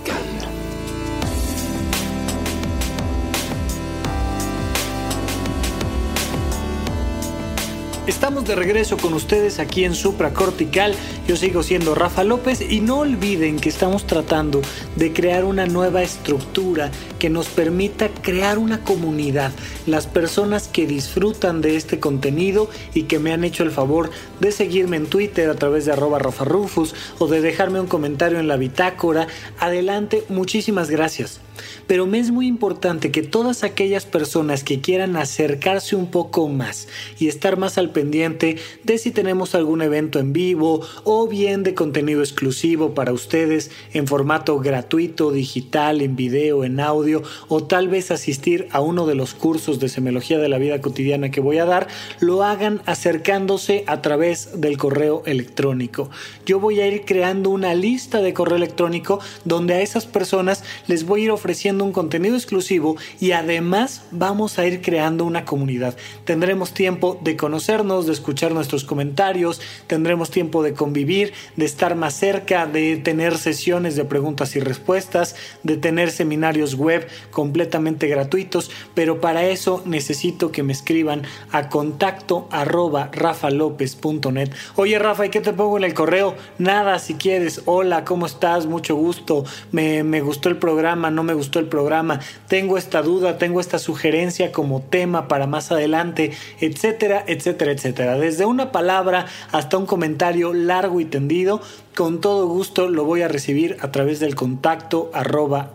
It's 8.10 8.18
Estamos 8.30 8.48
de 8.48 8.56
regreso 8.56 8.96
con 8.98 9.16
ustedes 9.16 9.58
aquí 9.58 9.86
en 9.86 9.96
Supracortical. 9.96 10.94
Yo 11.28 11.36
sigo 11.36 11.64
siendo 11.64 11.96
Rafa 11.96 12.24
López 12.24 12.62
y 12.62 12.80
no 12.80 13.00
olviden 13.00 13.60
que 13.60 13.70
estamos 13.70 14.06
tratando 14.06 14.62
de 14.96 15.12
crear 15.14 15.46
una 15.46 15.66
nueva 15.66 16.04
estructura 16.04 16.92
que 17.18 17.32
nos 17.32 17.48
permita 17.48 18.08
crear 18.22 18.60
una 18.60 18.84
comunidad. 18.84 19.52
Las 19.88 20.06
personas 20.06 20.68
que 20.68 20.86
disfrutan 20.86 21.62
de 21.62 21.76
este 21.76 22.00
contenido 22.00 22.70
y 22.94 23.06
que 23.06 23.18
me 23.18 23.34
han 23.34 23.44
hecho 23.44 23.64
el 23.64 23.72
favor 23.72 24.12
de 24.40 24.52
seguirme 24.52 24.98
en 24.98 25.08
Twitter 25.08 25.50
a 25.50 25.56
través 25.56 25.86
de 25.86 25.94
arroba 25.94 26.20
Rafa 26.20 26.46
Rufus 26.46 26.94
o 27.18 27.26
de 27.26 27.42
dejarme 27.42 27.80
un 27.80 27.88
comentario 27.88 28.40
en 28.40 28.48
la 28.48 28.58
bitácora. 28.58 29.26
Adelante, 29.58 30.24
muchísimas 30.30 30.92
gracias 30.92 31.42
pero 31.88 32.08
me 32.08 32.20
es 32.20 32.32
muy 32.32 32.48
importante 32.48 33.12
que 33.12 33.22
todas 33.22 33.66
aquellas 33.66 34.06
personas 34.06 34.64
que 34.64 34.80
quieran 34.80 35.18
acercarse 35.18 35.98
un 35.98 36.10
poco 36.10 36.48
más 36.48 36.88
y 37.20 37.28
estar 37.28 37.58
más 37.58 37.78
al 37.78 37.90
pendiente 37.90 38.19
de 38.20 38.98
si 38.98 39.12
tenemos 39.12 39.56
algún 39.56 39.82
evento 39.82 40.20
en 40.20 40.34
vivo 40.34 40.82
o 41.06 41.28
bien 41.28 41.64
de 41.64 41.74
contenido 41.74 42.20
exclusivo 42.22 42.94
para 42.94 43.14
ustedes 43.14 43.72
en 43.94 44.08
formato 44.08 44.60
gratuito, 44.60 45.32
digital, 45.32 46.02
en 46.02 46.18
video, 46.18 46.66
en 46.66 46.82
audio 46.82 47.24
o 47.48 47.64
tal 47.64 47.88
vez 47.88 48.12
asistir 48.12 48.68
a 48.72 48.82
uno 48.82 49.06
de 49.06 49.16
los 49.16 49.34
cursos 49.34 49.80
de 49.80 49.88
semología 49.88 50.38
de 50.38 50.50
la 50.50 50.58
vida 50.58 50.82
cotidiana 50.82 51.32
que 51.32 51.40
voy 51.40 51.60
a 51.60 51.66
dar, 51.66 51.88
lo 52.20 52.44
hagan 52.44 52.82
acercándose 52.86 53.86
a 53.88 54.02
través 54.02 54.60
del 54.60 54.78
correo 54.78 55.24
electrónico. 55.26 56.10
Yo 56.46 56.60
voy 56.60 56.82
a 56.82 56.88
ir 56.88 57.06
creando 57.06 57.52
una 57.52 57.74
lista 57.74 58.22
de 58.22 58.34
correo 58.34 58.58
electrónico 58.58 59.22
donde 59.46 59.76
a 59.76 59.82
esas 59.82 60.06
personas 60.06 60.64
les 60.88 61.06
voy 61.06 61.22
a 61.22 61.24
ir 61.26 61.32
ofreciendo 61.32 61.86
un 61.86 61.94
contenido 61.94 62.36
exclusivo 62.36 62.98
y 63.22 63.32
además 63.32 64.04
vamos 64.12 64.60
a 64.60 64.68
ir 64.68 64.82
creando 64.82 65.24
una 65.24 65.46
comunidad. 65.46 65.96
Tendremos 66.26 66.74
tiempo 66.74 67.18
de 67.22 67.38
conocernos, 67.38 68.09
escuchar 68.12 68.52
nuestros 68.52 68.84
comentarios, 68.84 69.62
tendremos 69.88 70.32
tiempo 70.32 70.64
de 70.64 70.74
convivir, 70.74 71.34
de 71.56 71.66
estar 71.66 71.96
más 71.96 72.14
cerca, 72.14 72.66
de 72.66 72.98
tener 72.98 73.38
sesiones 73.38 73.96
de 73.96 74.06
preguntas 74.06 74.56
y 74.56 74.60
respuestas, 74.60 75.36
de 75.64 75.78
tener 75.78 76.12
seminarios 76.12 76.76
web 76.76 77.08
completamente 77.32 78.08
gratuitos, 78.08 78.72
pero 78.94 79.22
para 79.22 79.46
eso 79.46 79.82
necesito 79.86 80.52
que 80.52 80.64
me 80.64 80.74
escriban 80.74 81.24
a 81.52 81.70
contacto 81.70 82.48
arroba 82.52 83.10
rafalopez.net. 83.12 84.52
Oye 84.76 85.00
Rafa, 85.00 85.26
¿y 85.26 85.30
qué 85.30 85.42
te 85.42 85.54
pongo 85.54 85.78
en 85.78 85.84
el 85.84 85.94
correo? 85.94 86.36
Nada, 86.58 87.00
si 87.00 87.16
quieres, 87.16 87.62
hola, 87.66 88.06
¿cómo 88.06 88.26
estás? 88.26 88.66
Mucho 88.66 88.96
gusto, 88.96 89.46
me 89.72 90.22
gustó 90.22 90.50
el 90.50 90.58
programa, 90.58 91.12
no 91.12 91.24
me 91.24 91.34
gustó 91.34 91.60
el 91.60 91.68
programa, 91.68 92.20
tengo 92.48 92.78
esta 92.78 93.02
duda, 93.02 93.38
tengo 93.38 93.60
esta 93.60 93.80
sugerencia 93.80 94.52
como 94.52 94.82
tema 94.82 95.28
para 95.28 95.48
más 95.48 95.72
adelante, 95.72 96.32
etcétera, 96.60 97.24
etcétera, 97.28 97.72
etcétera. 97.72 97.99
Desde 98.00 98.46
una 98.46 98.72
palabra 98.72 99.26
hasta 99.52 99.78
un 99.78 99.86
comentario 99.86 100.54
largo 100.54 101.00
y 101.02 101.06
tendido, 101.06 101.62
con 101.96 102.22
todo 102.22 102.48
gusto 102.48 102.88
lo 102.88 103.04
voy 103.04 103.24
a 103.24 103.28
recibir 103.28 103.78
a 103.82 103.92
través 103.92 104.20
del 104.20 104.36
contacto 104.36 105.12
arroba 105.14 105.72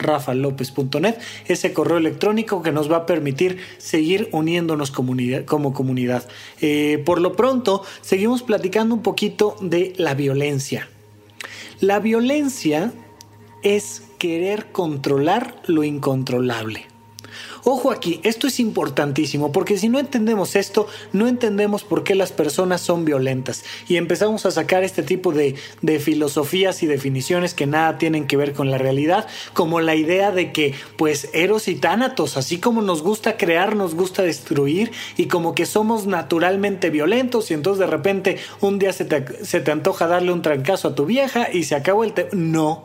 ese 1.47 1.73
correo 1.75 1.99
electrónico 1.99 2.63
que 2.63 2.73
nos 2.73 2.91
va 2.91 2.99
a 2.99 3.07
permitir 3.07 3.59
seguir 3.79 4.29
uniéndonos 4.33 4.91
como 4.91 5.73
comunidad. 5.75 6.27
Eh, 6.61 7.03
por 7.05 7.21
lo 7.21 7.37
pronto, 7.37 7.83
seguimos 8.01 8.43
platicando 8.43 8.95
un 8.95 9.03
poquito 9.03 9.57
de 9.61 9.93
la 9.97 10.15
violencia. 10.15 10.89
La 11.81 11.99
violencia 11.99 12.93
es 13.63 14.03
querer 14.19 14.73
controlar 14.73 15.57
lo 15.67 15.85
incontrolable. 15.85 16.94
Ojo 17.65 17.91
aquí, 17.91 18.21
esto 18.23 18.47
es 18.47 18.61
importantísimo 18.61 19.53
porque 19.53 19.79
si 19.79 19.89
no 19.89 19.99
entendemos 19.99 20.57
esto, 20.57 20.87
no 21.13 21.29
entendemos 21.29 21.85
por 21.85 22.05
qué 22.05 22.15
las 22.15 22.33
personas 22.33 22.81
son 22.81 23.05
violentas 23.05 23.65
y 23.89 23.97
empezamos 23.97 24.47
a 24.47 24.51
sacar 24.51 24.85
este 24.85 25.03
tipo 25.03 25.33
de, 25.33 25.55
filosofías 26.01 26.83
y 26.83 26.87
definiciones 26.87 27.55
que 27.55 27.67
nada 27.67 27.99
tienen 27.99 28.27
que 28.27 28.37
ver 28.37 28.53
con 28.53 28.71
la 28.71 28.79
realidad, 28.79 29.27
como 29.53 29.81
la 29.81 29.95
idea 29.95 30.33
de 30.33 30.53
que 30.53 30.75
pues 30.97 31.31
Eros 31.33 31.69
y 31.69 31.77
Tánatos, 31.77 32.37
así 32.37 32.59
como 32.59 32.83
nos 32.83 33.03
gusta 33.03 33.37
crear, 33.37 33.77
nos 33.77 33.95
gusta 33.95 34.23
destruir 34.23 34.93
y 35.17 35.27
como 35.27 35.55
que 35.55 35.67
somos 35.67 36.07
naturalmente 36.07 36.91
violentos 36.91 37.51
y 37.51 37.55
entonces 37.55 37.81
de 37.81 37.87
repente 37.87 38.39
un 38.61 38.79
día 38.79 38.93
se 38.93 39.05
te, 39.05 39.45
se 39.45 39.61
te 39.61 39.71
antoja 39.71 40.07
darle 40.07 40.33
un 40.33 40.43
trancazo 40.43 40.89
a 40.89 40.95
tu 40.95 41.07
vieja 41.07 41.49
y 41.53 41.65
se 41.65 41.75
acabó 41.75 42.05
el... 42.05 42.13
tema. 42.13 42.31
No, 42.33 42.85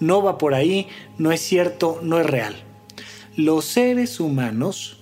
no 0.00 0.22
va 0.22 0.38
por 0.38 0.54
ahí, 0.54 0.88
no 1.18 1.32
es 1.32 1.40
cierto, 1.40 1.98
no 2.02 2.20
es 2.20 2.26
real. 2.26 2.67
Los 3.38 3.66
seres 3.66 4.18
humanos 4.18 4.96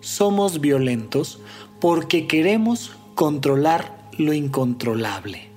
somos 0.00 0.62
violentos 0.62 1.40
porque 1.78 2.26
queremos 2.26 2.92
controlar 3.14 4.08
lo 4.16 4.32
incontrolable. 4.32 5.50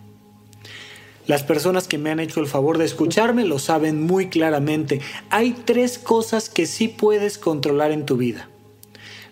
Las 1.27 1.43
personas 1.43 1.87
que 1.87 1.97
me 1.97 2.11
han 2.11 2.19
hecho 2.19 2.41
el 2.41 2.47
favor 2.47 2.77
de 2.77 2.83
escucharme 2.83 3.45
lo 3.45 3.57
saben 3.57 4.05
muy 4.05 4.27
claramente. 4.27 4.99
Hay 5.29 5.53
tres 5.63 5.97
cosas 5.97 6.49
que 6.49 6.65
sí 6.65 6.89
puedes 6.89 7.37
controlar 7.37 7.93
en 7.93 8.05
tu 8.05 8.17
vida. 8.17 8.49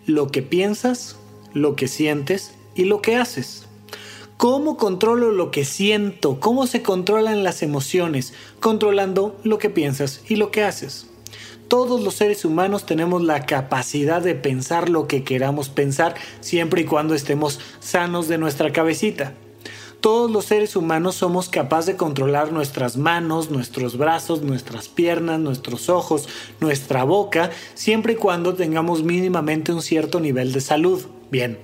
Lo 0.05 0.29
que 0.29 0.41
piensas, 0.41 1.17
lo 1.53 1.75
que 1.75 1.89
sientes 1.89 2.53
y 2.73 2.85
lo 2.85 3.01
que 3.01 3.17
haces. 3.17 3.65
¿Cómo 4.37 4.77
controlo 4.77 5.33
lo 5.33 5.51
que 5.51 5.65
siento? 5.65 6.39
¿Cómo 6.39 6.67
se 6.67 6.83
controlan 6.83 7.43
las 7.43 7.63
emociones? 7.63 8.33
Controlando 8.61 9.37
lo 9.43 9.57
que 9.57 9.69
piensas 9.69 10.21
y 10.29 10.37
lo 10.37 10.51
que 10.51 10.63
haces. 10.63 11.09
Todos 11.73 12.03
los 12.03 12.13
seres 12.13 12.45
humanos 12.45 12.85
tenemos 12.85 13.23
la 13.23 13.47
capacidad 13.47 14.21
de 14.21 14.35
pensar 14.35 14.89
lo 14.89 15.07
que 15.07 15.23
queramos 15.23 15.69
pensar 15.69 16.13
siempre 16.39 16.81
y 16.81 16.85
cuando 16.85 17.15
estemos 17.15 17.59
sanos 17.79 18.27
de 18.27 18.37
nuestra 18.37 18.71
cabecita. 18.71 19.33
Todos 19.99 20.29
los 20.29 20.45
seres 20.45 20.75
humanos 20.75 21.15
somos 21.15 21.49
capaces 21.49 21.87
de 21.87 21.95
controlar 21.95 22.51
nuestras 22.51 22.95
manos, 22.95 23.49
nuestros 23.49 23.97
brazos, 23.97 24.43
nuestras 24.43 24.87
piernas, 24.87 25.39
nuestros 25.39 25.89
ojos, 25.89 26.29
nuestra 26.59 27.05
boca, 27.05 27.49
siempre 27.73 28.13
y 28.13 28.17
cuando 28.17 28.53
tengamos 28.53 29.01
mínimamente 29.01 29.73
un 29.73 29.81
cierto 29.81 30.19
nivel 30.19 30.53
de 30.53 30.61
salud. 30.61 31.01
Bien, 31.31 31.57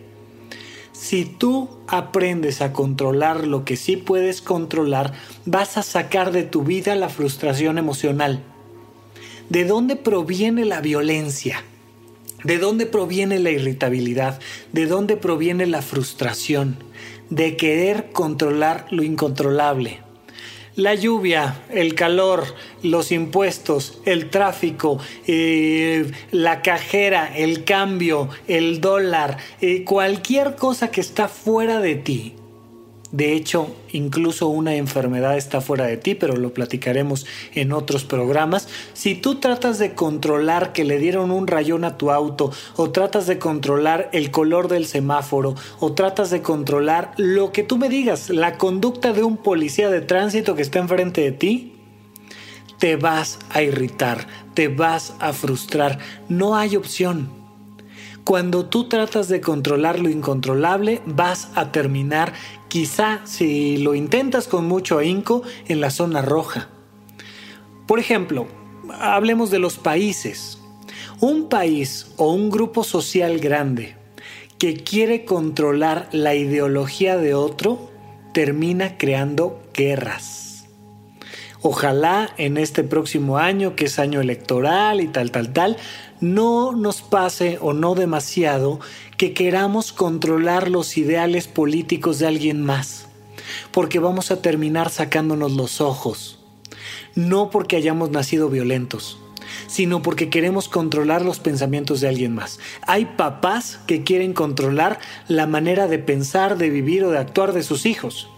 si 0.91 1.23
tú 1.23 1.69
aprendes 1.87 2.63
a 2.63 2.73
controlar 2.73 3.45
lo 3.45 3.63
que 3.63 3.77
sí 3.77 3.95
puedes 3.95 4.41
controlar, 4.41 5.13
vas 5.45 5.77
a 5.77 5.83
sacar 5.83 6.31
de 6.31 6.41
tu 6.41 6.63
vida 6.63 6.95
la 6.95 7.09
frustración 7.09 7.77
emocional. 7.77 8.43
¿De 9.49 9.65
dónde 9.65 9.95
proviene 9.95 10.63
la 10.63 10.79
violencia? 10.79 11.63
¿De 12.43 12.59
dónde 12.59 12.85
proviene 12.85 13.39
la 13.39 13.49
irritabilidad? 13.49 14.39
¿De 14.71 14.85
dónde 14.85 15.17
proviene 15.17 15.65
la 15.65 15.81
frustración? 15.81 16.77
De 17.31 17.57
querer 17.57 18.11
controlar 18.11 18.85
lo 18.91 19.03
incontrolable 19.03 20.01
la 20.75 20.95
lluvia, 20.95 21.61
el 21.69 21.93
calor, 21.93 22.45
los 22.83 23.11
impuestos, 23.11 23.99
el 24.05 24.29
tráfico, 24.29 24.97
eh, 25.27 26.09
la 26.31 26.61
cajera, 26.61 27.35
el 27.35 27.65
cambio, 27.65 28.29
el 28.47 28.79
dólar, 28.79 29.39
eh, 29.59 29.83
cualquier 29.83 30.55
cosa 30.55 30.89
que 30.89 31.01
está 31.01 31.27
fuera 31.27 31.81
de 31.81 31.95
ti 31.95 32.38
de 33.11 33.33
hecho, 33.33 33.75
incluso 33.91 34.49
una 34.49 34.75
enfermedad 34.75 35.35
está 35.35 35.61
fuera 35.61 35.85
de 35.85 35.97
ti, 35.97 36.13
pero 36.13 36.37
lo 36.37 36.53
platicaremos 36.53 37.25
en 37.55 37.73
otros 37.73 38.03
programas. 38.03 38.67
Si 38.93 39.15
tú 39.15 39.35
tratas 39.39 39.79
de 39.79 39.95
controlar 39.95 40.73
que 40.73 40.83
le 40.83 40.99
dieron 40.99 41.31
un 41.31 41.47
rayón 41.47 41.85
a 41.85 41.97
tu 41.97 42.11
auto, 42.11 42.51
o 42.75 42.91
tratas 42.91 43.25
de 43.25 43.39
controlar 43.39 44.09
el 44.13 44.29
color 44.29 44.67
del 44.67 44.85
semáforo, 44.85 45.55
o 45.79 45.93
tratas 45.93 46.29
de 46.29 46.43
controlar 46.43 47.13
lo 47.17 47.51
que 47.51 47.63
tú 47.63 47.77
me 47.77 47.89
digas, 47.89 48.29
la 48.29 48.59
conducta 48.59 49.11
de 49.11 49.23
un 49.23 49.37
policía 49.37 49.89
de 49.89 50.01
tránsito 50.01 50.55
que 50.55 50.61
está 50.61 50.77
enfrente 50.77 51.21
de 51.21 51.31
ti, 51.31 51.73
te 52.77 52.95
vas 52.95 53.39
a 53.49 53.63
irritar, 53.63 54.27
te 54.53 54.67
vas 54.67 55.15
a 55.19 55.33
frustrar. 55.33 55.97
No 56.29 56.55
hay 56.55 56.75
opción. 56.75 57.38
Cuando 58.23 58.65
tú 58.65 58.87
tratas 58.87 59.27
de 59.27 59.41
controlar 59.41 59.99
lo 59.99 60.09
incontrolable, 60.09 61.01
vas 61.05 61.49
a 61.55 61.71
terminar, 61.71 62.33
quizá 62.67 63.21
si 63.25 63.77
lo 63.77 63.95
intentas 63.95 64.47
con 64.47 64.67
mucho 64.67 64.99
ahínco, 64.99 65.41
en 65.67 65.81
la 65.81 65.89
zona 65.89 66.21
roja. 66.21 66.69
Por 67.87 67.99
ejemplo, 67.99 68.47
hablemos 68.99 69.49
de 69.49 69.59
los 69.59 69.77
países. 69.77 70.59
Un 71.19 71.49
país 71.49 72.11
o 72.17 72.31
un 72.31 72.49
grupo 72.49 72.83
social 72.83 73.39
grande 73.39 73.95
que 74.59 74.75
quiere 74.75 75.25
controlar 75.25 76.09
la 76.11 76.35
ideología 76.35 77.17
de 77.17 77.33
otro 77.33 77.89
termina 78.33 78.97
creando 78.97 79.61
guerras. 79.73 80.67
Ojalá 81.61 82.29
en 82.37 82.57
este 82.57 82.83
próximo 82.83 83.37
año, 83.37 83.75
que 83.75 83.85
es 83.85 83.99
año 83.99 84.21
electoral 84.21 85.01
y 85.01 85.07
tal, 85.07 85.31
tal, 85.31 85.51
tal, 85.51 85.77
no 86.21 86.73
nos 86.73 87.01
pase 87.01 87.57
o 87.61 87.73
no 87.73 87.95
demasiado 87.95 88.79
que 89.17 89.33
queramos 89.33 89.93
controlar 89.93 90.69
los 90.69 90.97
ideales 90.97 91.47
políticos 91.47 92.19
de 92.19 92.27
alguien 92.27 92.61
más, 92.61 93.07
porque 93.71 93.99
vamos 93.99 94.31
a 94.31 94.41
terminar 94.41 94.89
sacándonos 94.89 95.53
los 95.53 95.81
ojos, 95.81 96.39
no 97.15 97.49
porque 97.49 97.75
hayamos 97.77 98.11
nacido 98.11 98.49
violentos, 98.49 99.19
sino 99.67 100.01
porque 100.01 100.29
queremos 100.29 100.67
controlar 100.67 101.23
los 101.23 101.39
pensamientos 101.39 102.01
de 102.01 102.09
alguien 102.09 102.35
más. 102.35 102.59
Hay 102.81 103.05
papás 103.05 103.79
que 103.87 104.03
quieren 104.03 104.33
controlar 104.33 104.99
la 105.27 105.47
manera 105.47 105.87
de 105.87 105.99
pensar, 105.99 106.57
de 106.57 106.69
vivir 106.69 107.03
o 107.03 107.11
de 107.11 107.17
actuar 107.17 107.53
de 107.53 107.63
sus 107.63 107.85
hijos. 107.85 108.29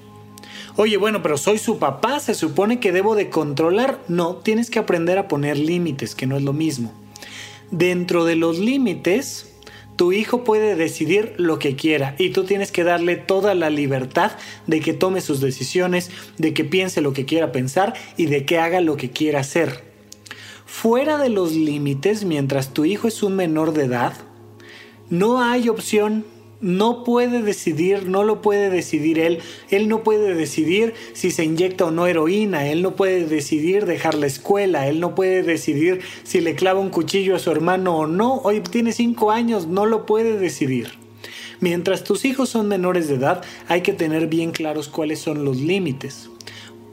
Oye, 0.78 0.98
bueno, 0.98 1.22
pero 1.22 1.38
soy 1.38 1.58
su 1.58 1.80
papá, 1.80 2.20
se 2.20 2.34
supone 2.34 2.80
que 2.80 2.94
debo 2.94 3.16
de 3.16 3.30
controlar. 3.30 4.00
No, 4.08 4.38
tienes 4.38 4.70
que 4.70 4.80
aprender 4.80 5.18
a 5.18 5.28
poner 5.28 5.58
límites, 5.58 6.16
que 6.16 6.28
no 6.28 6.38
es 6.38 6.44
lo 6.44 6.54
mismo. 6.54 6.94
Dentro 7.72 8.26
de 8.26 8.36
los 8.36 8.60
límites, 8.60 9.52
tu 9.96 10.12
hijo 10.12 10.44
puede 10.44 10.76
decidir 10.76 11.34
lo 11.38 11.58
que 11.60 11.76
quiera 11.76 12.16
y 12.18 12.32
tú 12.32 12.44
tienes 12.44 12.72
que 12.72 12.84
darle 12.84 13.16
toda 13.16 13.56
la 13.56 13.70
libertad 13.70 14.34
de 14.68 14.82
que 14.82 14.94
tome 14.94 15.22
sus 15.22 15.42
decisiones, 15.42 16.12
de 16.38 16.54
que 16.54 16.64
piense 16.66 17.02
lo 17.02 17.14
que 17.14 17.26
quiera 17.26 17.52
pensar 17.52 17.94
y 18.18 18.26
de 18.26 18.46
que 18.46 18.60
haga 18.60 18.82
lo 18.82 18.98
que 18.98 19.12
quiera 19.12 19.40
hacer. 19.40 19.84
Fuera 20.66 21.18
de 21.18 21.30
los 21.30 21.54
límites, 21.54 22.26
mientras 22.26 22.74
tu 22.74 22.84
hijo 22.86 23.08
es 23.08 23.24
un 23.24 23.36
menor 23.36 23.74
de 23.74 23.86
edad, 23.86 24.14
no 25.10 25.42
hay 25.42 25.70
opción 25.70 26.26
no 26.62 27.04
puede 27.04 27.42
decidir, 27.42 28.08
no 28.08 28.24
lo 28.24 28.42
puede 28.42 28.70
decidir 28.70 29.20
él. 29.20 29.40
Él 29.70 29.88
no 29.90 30.04
puede 30.04 30.36
decidir 30.36 30.94
si 31.14 31.32
se 31.32 31.44
inyecta 31.44 31.86
o 31.86 31.92
no 31.92 32.08
heroína, 32.08 32.68
él 32.68 32.82
no 32.82 32.96
puede 32.96 33.26
decidir 33.26 33.86
dejar 33.86 34.16
la 34.16 34.28
escuela, 34.28 34.88
él 34.88 35.00
no 35.00 35.16
puede 35.16 35.44
decidir 35.44 36.02
si 36.24 36.40
le 36.40 36.56
clava 36.56 36.80
un 36.80 36.90
cuchillo 36.90 37.36
a 37.36 37.40
su 37.40 37.52
hermano 37.52 37.98
o 37.98 38.08
no. 38.08 38.36
Hoy 38.44 38.62
tiene 38.62 38.94
cinco 38.94 39.32
años, 39.32 39.68
no 39.68 39.86
lo 39.86 40.06
puede 40.06 40.38
decidir. 40.38 41.00
Mientras 41.60 42.04
tus 42.04 42.26
hijos 42.26 42.50
son 42.50 42.68
menores 42.68 43.08
de 43.08 43.16
edad, 43.16 43.44
hay 43.68 43.82
que 43.82 43.94
tener 43.94 44.28
bien 44.28 44.52
claros 44.52 44.88
cuáles 44.88 45.20
son 45.20 45.46
los 45.46 45.58
límites. 45.58 46.30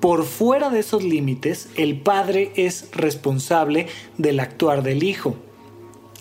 Por 0.01 0.25
fuera 0.25 0.71
de 0.71 0.81
esos 0.81 1.03
límites, 1.03 1.71
el 1.77 2.01
padre 2.01 2.53
es 2.55 2.89
responsable 2.93 3.89
del 4.17 4.41
actuar 4.41 4.83
del 4.83 5.03
hijo 5.03 5.37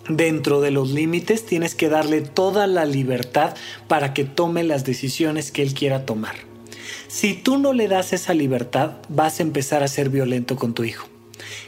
dentro 0.10 0.62
de 0.62 0.72
los 0.72 0.92
límites 0.92 1.46
tienes 1.46 1.76
que 1.76 1.90
darle 1.90 2.22
toda 2.22 2.68
la 2.68 2.86
libertad 2.86 3.56
para 3.88 4.14
que 4.14 4.24
tome 4.24 4.64
las 4.64 4.86
decisiones 4.86 5.52
que 5.52 5.64
él 5.64 5.74
quiera 5.74 6.06
tomar. 6.06 6.36
Si 7.08 7.34
tú 7.34 7.58
no 7.58 7.74
le 7.74 7.88
das 7.88 8.14
esa 8.14 8.34
libertad, 8.34 8.98
vas 9.10 9.40
a 9.40 9.44
empezar 9.44 9.84
a 9.84 9.88
ser 9.88 10.10
violento 10.10 10.56
con 10.56 10.74
tu 10.74 10.84
hijo. 10.84 11.08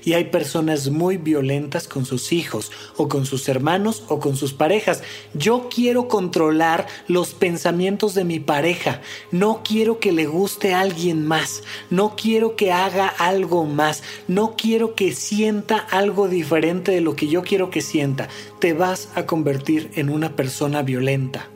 Y 0.04 0.14
hay 0.14 0.26
personas 0.26 0.90
muy 0.90 1.18
violentas 1.18 1.88
con 1.88 2.06
sus 2.06 2.32
hijos 2.32 2.72
o 2.98 3.08
con 3.08 3.26
sus 3.26 3.48
hermanos 3.50 4.04
o 4.08 4.20
con 4.20 4.36
sus 4.36 4.54
parejas. 4.54 5.04
Yo 5.34 5.70
quiero 5.74 6.08
controlar 6.08 6.88
los 7.08 7.34
pensamientos 7.34 8.14
de 8.14 8.24
mi 8.24 8.40
pareja. 8.40 9.02
No 9.32 9.62
quiero 9.64 10.00
que 10.00 10.12
le 10.12 10.26
guste 10.26 10.74
a 10.74 10.82
alguien 10.82 11.26
más. 11.26 11.64
No 11.90 12.16
quiero 12.16 12.56
que 12.56 12.72
haga 12.72 13.08
algo 13.08 13.66
más. 13.66 14.04
No 14.28 14.56
quiero 14.58 14.96
que 14.96 15.14
sienta 15.14 15.78
algo 15.78 16.28
diferente 16.28 16.92
de 16.92 17.02
lo 17.02 17.16
que 17.16 17.28
yo 17.28 17.44
quiero 17.44 17.70
que 17.70 17.82
sienta. 17.82 18.28
Te 18.60 18.74
vas 18.74 19.10
a 19.16 19.26
convertir 19.26 19.92
en 19.96 20.10
una 20.10 20.36
persona 20.36 20.82
violenta. 20.82 21.50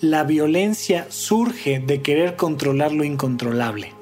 La 0.00 0.24
violencia 0.24 1.06
surge 1.08 1.78
de 1.78 2.02
querer 2.02 2.36
controlar 2.36 2.92
lo 2.92 3.02
incontrolable. 3.02 3.95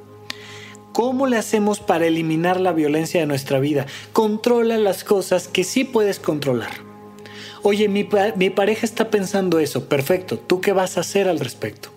¿Cómo 0.95 1.27
le 1.27 1.37
hacemos 1.37 1.81
para 1.81 2.07
eliminar 2.07 2.61
la 2.61 2.73
violencia 2.73 3.19
de 3.19 3.27
nuestra 3.27 3.59
vida? 3.59 3.85
Controla 4.13 4.79
las 4.79 5.03
cosas 5.03 5.49
que 5.49 5.65
sí 5.65 5.83
puedes 5.83 6.21
controlar. 6.21 6.71
Oye, 7.65 7.89
mi, 7.89 8.05
pareja 8.05 8.87
está 8.87 9.11
pensando 9.11 9.59
eso. 9.59 9.89
Perfecto. 9.89 10.39
¿Tú 10.39 10.61
qué 10.61 10.73
vas 10.73 10.97
a 10.97 11.01
hacer 11.01 11.27
al 11.27 11.41
respecto? 11.41 11.91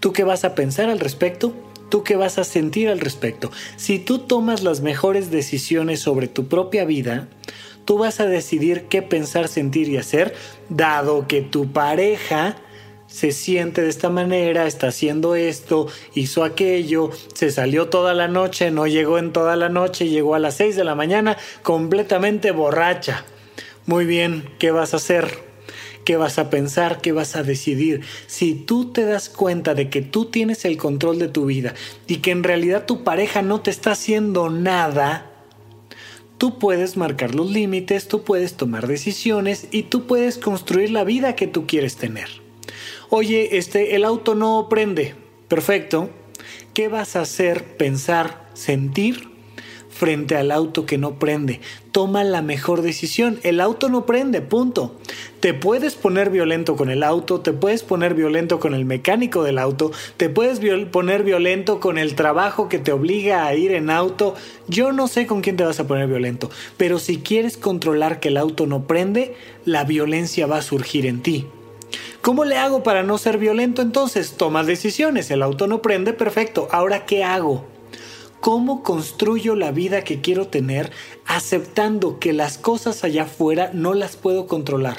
¿Tú 0.00 0.14
qué 0.14 0.24
vas 0.24 0.44
a 0.44 0.54
pensar 0.54 0.88
al 0.88 0.98
respecto? 0.98 1.52
¿Tú 1.90 2.04
qué 2.04 2.16
vas 2.16 2.38
a 2.38 2.44
sentir 2.44 2.88
al 2.88 3.00
respecto? 3.00 3.52
Si 3.76 3.98
tú 3.98 4.20
tomas 4.20 4.62
las 4.62 4.80
mejores 4.80 5.30
decisiones 5.30 6.00
sobre 6.00 6.26
tu 6.26 6.48
propia 6.48 6.86
vida, 6.86 7.28
tú 7.84 7.98
vas 7.98 8.18
a 8.18 8.24
decidir 8.24 8.84
qué 8.84 9.02
pensar, 9.02 9.48
sentir 9.48 9.90
y 9.90 9.98
hacer, 9.98 10.34
dado 10.70 11.28
que 11.28 11.42
tu 11.42 11.70
pareja 11.70 12.56
se 13.12 13.30
siente 13.30 13.82
de 13.82 13.90
esta 13.90 14.08
manera, 14.08 14.66
está 14.66 14.88
haciendo 14.88 15.34
esto, 15.34 15.86
hizo 16.14 16.44
aquello, 16.44 17.10
se 17.34 17.50
salió 17.50 17.88
toda 17.88 18.14
la 18.14 18.26
noche, 18.26 18.70
no 18.70 18.86
llegó 18.86 19.18
en 19.18 19.32
toda 19.32 19.54
la 19.54 19.68
noche, 19.68 20.08
llegó 20.08 20.34
a 20.34 20.38
las 20.38 20.56
6 20.56 20.76
de 20.76 20.84
la 20.84 20.94
mañana 20.94 21.36
completamente 21.62 22.52
borracha. 22.52 23.26
Muy 23.84 24.06
bien, 24.06 24.48
¿qué 24.58 24.70
vas 24.70 24.94
a 24.94 24.96
hacer? 24.96 25.52
¿Qué 26.06 26.16
vas 26.16 26.38
a 26.38 26.48
pensar? 26.48 27.02
¿Qué 27.02 27.12
vas 27.12 27.36
a 27.36 27.42
decidir? 27.42 28.00
Si 28.26 28.54
tú 28.54 28.92
te 28.92 29.04
das 29.04 29.28
cuenta 29.28 29.74
de 29.74 29.90
que 29.90 30.00
tú 30.00 30.24
tienes 30.24 30.64
el 30.64 30.78
control 30.78 31.18
de 31.18 31.28
tu 31.28 31.44
vida 31.44 31.74
y 32.06 32.16
que 32.16 32.30
en 32.30 32.42
realidad 32.42 32.86
tu 32.86 33.04
pareja 33.04 33.42
no 33.42 33.60
te 33.60 33.70
está 33.70 33.92
haciendo 33.92 34.48
nada, 34.48 35.30
tú 36.38 36.58
puedes 36.58 36.96
marcar 36.96 37.34
los 37.34 37.50
límites, 37.50 38.08
tú 38.08 38.24
puedes 38.24 38.54
tomar 38.54 38.86
decisiones 38.86 39.68
y 39.70 39.84
tú 39.84 40.06
puedes 40.06 40.38
construir 40.38 40.90
la 40.90 41.04
vida 41.04 41.36
que 41.36 41.46
tú 41.46 41.66
quieres 41.66 41.96
tener. 41.96 42.42
Oye, 43.14 43.58
este, 43.58 43.94
el 43.94 44.06
auto 44.06 44.34
no 44.34 44.68
prende. 44.70 45.14
Perfecto. 45.46 46.08
¿Qué 46.72 46.88
vas 46.88 47.14
a 47.14 47.20
hacer, 47.20 47.76
pensar, 47.76 48.48
sentir 48.54 49.28
frente 49.90 50.34
al 50.34 50.50
auto 50.50 50.86
que 50.86 50.96
no 50.96 51.18
prende? 51.18 51.60
Toma 51.92 52.24
la 52.24 52.40
mejor 52.40 52.80
decisión. 52.80 53.38
El 53.42 53.60
auto 53.60 53.90
no 53.90 54.06
prende, 54.06 54.40
punto. 54.40 54.96
Te 55.40 55.52
puedes 55.52 55.94
poner 55.94 56.30
violento 56.30 56.74
con 56.74 56.88
el 56.88 57.02
auto, 57.02 57.42
te 57.42 57.52
puedes 57.52 57.82
poner 57.82 58.14
violento 58.14 58.58
con 58.58 58.72
el 58.72 58.86
mecánico 58.86 59.42
del 59.42 59.58
auto, 59.58 59.92
te 60.16 60.30
puedes 60.30 60.60
poner 60.86 61.22
violento 61.22 61.80
con 61.80 61.98
el 61.98 62.14
trabajo 62.14 62.70
que 62.70 62.78
te 62.78 62.92
obliga 62.92 63.44
a 63.44 63.54
ir 63.54 63.72
en 63.72 63.90
auto. 63.90 64.36
Yo 64.68 64.90
no 64.92 65.06
sé 65.06 65.26
con 65.26 65.42
quién 65.42 65.58
te 65.58 65.64
vas 65.64 65.80
a 65.80 65.86
poner 65.86 66.08
violento, 66.08 66.48
pero 66.78 66.98
si 66.98 67.18
quieres 67.18 67.58
controlar 67.58 68.20
que 68.20 68.28
el 68.28 68.38
auto 68.38 68.66
no 68.66 68.86
prende, 68.86 69.34
la 69.66 69.84
violencia 69.84 70.46
va 70.46 70.56
a 70.56 70.62
surgir 70.62 71.04
en 71.04 71.20
ti. 71.20 71.46
¿Cómo 72.22 72.44
le 72.44 72.56
hago 72.56 72.84
para 72.84 73.02
no 73.02 73.18
ser 73.18 73.36
violento 73.36 73.82
entonces? 73.82 74.34
Toma 74.36 74.62
decisiones, 74.62 75.32
el 75.32 75.42
auto 75.42 75.66
no 75.66 75.82
prende, 75.82 76.12
perfecto. 76.12 76.68
Ahora, 76.70 77.04
¿qué 77.04 77.24
hago? 77.24 77.64
¿Cómo 78.40 78.84
construyo 78.84 79.56
la 79.56 79.72
vida 79.72 80.04
que 80.04 80.20
quiero 80.20 80.46
tener 80.46 80.92
aceptando 81.26 82.20
que 82.20 82.32
las 82.32 82.58
cosas 82.58 83.02
allá 83.02 83.24
afuera 83.24 83.72
no 83.74 83.92
las 83.92 84.14
puedo 84.14 84.46
controlar? 84.46 84.98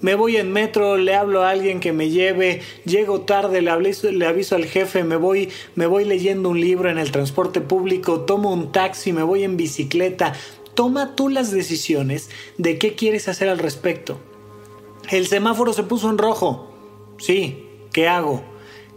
Me 0.00 0.16
voy 0.16 0.36
en 0.36 0.50
metro, 0.50 0.96
le 0.96 1.14
hablo 1.14 1.44
a 1.44 1.50
alguien 1.50 1.78
que 1.78 1.92
me 1.92 2.10
lleve, 2.10 2.60
llego 2.84 3.20
tarde, 3.20 3.62
le 3.62 3.70
aviso, 3.70 4.10
le 4.10 4.26
aviso 4.26 4.56
al 4.56 4.64
jefe, 4.64 5.04
me 5.04 5.14
voy, 5.14 5.48
me 5.76 5.86
voy 5.86 6.04
leyendo 6.04 6.48
un 6.48 6.60
libro 6.60 6.90
en 6.90 6.98
el 6.98 7.12
transporte 7.12 7.60
público, 7.60 8.22
tomo 8.22 8.52
un 8.52 8.72
taxi, 8.72 9.12
me 9.12 9.22
voy 9.22 9.44
en 9.44 9.56
bicicleta. 9.56 10.32
Toma 10.74 11.14
tú 11.14 11.28
las 11.28 11.52
decisiones 11.52 12.30
de 12.58 12.78
qué 12.78 12.96
quieres 12.96 13.28
hacer 13.28 13.48
al 13.48 13.60
respecto. 13.60 14.31
El 15.10 15.26
semáforo 15.26 15.72
se 15.72 15.82
puso 15.82 16.08
en 16.10 16.18
rojo. 16.18 16.70
Sí, 17.18 17.66
¿qué 17.92 18.08
hago? 18.08 18.42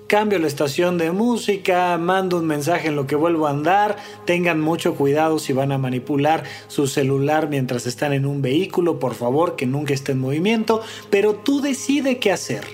Cambio 0.08 0.38
la 0.38 0.48
estación 0.48 1.00
de 1.00 1.12
música, 1.12 1.98
mando 1.98 2.38
un 2.38 2.46
mensaje 2.46 2.90
en 2.90 2.96
lo 2.96 3.08
que 3.08 3.16
vuelvo 3.16 3.48
a 3.48 3.50
andar, 3.50 3.98
tengan 4.26 4.62
mucho 4.62 4.94
cuidado 4.94 5.40
si 5.40 5.52
van 5.52 5.72
a 5.72 5.80
manipular 5.80 6.44
su 6.68 6.86
celular 6.86 7.50
mientras 7.50 7.88
están 7.88 8.14
en 8.14 8.28
un 8.28 8.44
vehículo, 8.44 9.00
por 9.00 9.16
favor 9.16 9.56
que 9.56 9.66
nunca 9.66 9.96
esté 9.96 10.12
en 10.12 10.20
movimiento, 10.20 10.82
pero 11.10 11.34
tú 11.34 11.60
decide 11.60 12.20
qué 12.20 12.32
hacer. 12.32 12.66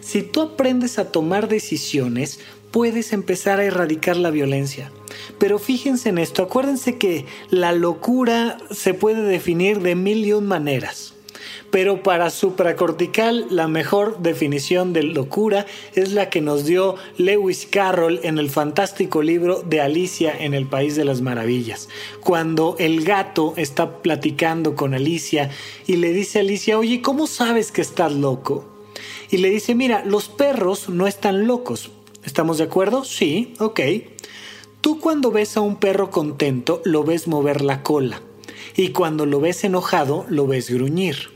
Si 0.00 0.22
tú 0.22 0.42
aprendes 0.42 0.98
a 0.98 1.12
tomar 1.12 1.48
decisiones, 1.48 2.40
puedes 2.72 3.12
empezar 3.12 3.60
a 3.60 3.64
erradicar 3.64 4.16
la 4.16 4.30
violencia. 4.30 4.90
Pero 5.38 5.60
fíjense 5.60 6.08
en 6.08 6.18
esto, 6.18 6.42
acuérdense 6.42 6.98
que 6.98 7.26
la 7.48 7.72
locura 7.72 8.58
se 8.72 8.92
puede 8.92 9.22
definir 9.22 9.80
de 9.80 9.94
mil 9.94 10.24
y 10.26 10.32
un 10.32 10.46
maneras 10.46 11.15
Pero 11.76 12.02
para 12.02 12.30
supracortical, 12.30 13.48
la 13.50 13.68
mejor 13.68 14.20
definición 14.20 14.94
de 14.94 15.02
locura 15.02 15.66
es 15.94 16.12
la 16.12 16.30
que 16.30 16.40
nos 16.40 16.64
dio 16.64 16.94
Lewis 17.18 17.68
Carroll 17.70 18.18
en 18.22 18.38
el 18.38 18.48
fantástico 18.48 19.20
libro 19.20 19.60
de 19.60 19.82
Alicia 19.82 20.34
en 20.34 20.54
el 20.54 20.66
País 20.66 20.96
de 20.96 21.04
las 21.04 21.20
Maravillas. 21.20 21.90
Cuando 22.22 22.76
el 22.78 23.04
gato 23.04 23.52
está 23.58 23.98
platicando 24.00 24.74
con 24.74 24.94
Alicia 24.94 25.50
y 25.86 25.96
le 25.96 26.14
dice 26.14 26.38
a 26.38 26.40
Alicia, 26.40 26.78
oye, 26.78 27.02
¿cómo 27.02 27.26
sabes 27.26 27.72
que 27.72 27.82
estás 27.82 28.10
loco? 28.10 28.64
Y 29.30 29.36
le 29.36 29.50
dice, 29.50 29.74
mira, 29.74 30.02
los 30.02 30.30
perros 30.30 30.88
no 30.88 31.06
están 31.06 31.46
locos. 31.46 31.90
¿Estamos 32.24 32.56
de 32.56 32.64
acuerdo? 32.64 33.04
Sí, 33.04 33.52
ok. 33.58 33.80
Tú 34.80 34.98
cuando 34.98 35.30
ves 35.30 35.58
a 35.58 35.60
un 35.60 35.76
perro 35.76 36.08
contento 36.10 36.80
lo 36.86 37.04
ves 37.04 37.28
mover 37.28 37.60
la 37.60 37.82
cola 37.82 38.22
y 38.78 38.92
cuando 38.92 39.26
lo 39.26 39.40
ves 39.40 39.62
enojado 39.62 40.24
lo 40.30 40.46
ves 40.46 40.70
gruñir. 40.70 41.35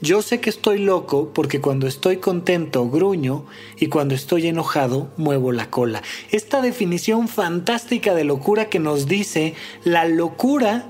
Yo 0.00 0.22
sé 0.22 0.40
que 0.40 0.50
estoy 0.50 0.78
loco 0.78 1.32
porque 1.32 1.60
cuando 1.60 1.86
estoy 1.86 2.16
contento 2.16 2.88
gruño 2.88 3.46
y 3.78 3.86
cuando 3.86 4.14
estoy 4.14 4.48
enojado 4.48 5.10
muevo 5.16 5.52
la 5.52 5.70
cola. 5.70 6.02
Esta 6.30 6.60
definición 6.60 7.28
fantástica 7.28 8.14
de 8.14 8.24
locura 8.24 8.68
que 8.68 8.78
nos 8.78 9.06
dice 9.06 9.54
la 9.84 10.06
locura 10.06 10.86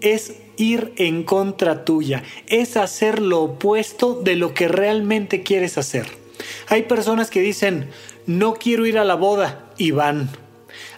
es 0.00 0.36
ir 0.56 0.92
en 0.96 1.24
contra 1.24 1.84
tuya, 1.84 2.22
es 2.46 2.76
hacer 2.76 3.20
lo 3.20 3.42
opuesto 3.42 4.14
de 4.14 4.36
lo 4.36 4.54
que 4.54 4.68
realmente 4.68 5.42
quieres 5.42 5.78
hacer. 5.78 6.06
Hay 6.68 6.82
personas 6.82 7.30
que 7.30 7.40
dicen, 7.40 7.88
no 8.26 8.54
quiero 8.54 8.86
ir 8.86 8.98
a 8.98 9.04
la 9.04 9.14
boda 9.14 9.70
y 9.78 9.90
van. 9.90 10.30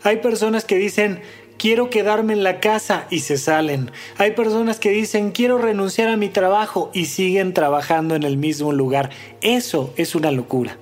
Hay 0.02 0.18
personas 0.18 0.64
que 0.64 0.76
dicen, 0.76 1.22
quiero 1.58 1.90
quedarme 1.90 2.32
en 2.32 2.42
la 2.42 2.60
casa 2.60 3.06
y 3.10 3.20
se 3.20 3.38
salen. 3.38 3.90
Hay 4.18 4.32
personas 4.32 4.78
que 4.78 4.90
dicen, 4.90 5.32
quiero 5.32 5.58
renunciar 5.58 6.08
a 6.08 6.16
mi 6.16 6.28
trabajo 6.28 6.90
y 6.92 7.06
siguen 7.06 7.54
trabajando 7.54 8.14
en 8.14 8.22
el 8.22 8.36
mismo 8.36 8.72
lugar. 8.72 9.10
Eso 9.40 9.92
es 9.96 10.14
una 10.14 10.30
locura. 10.30 10.78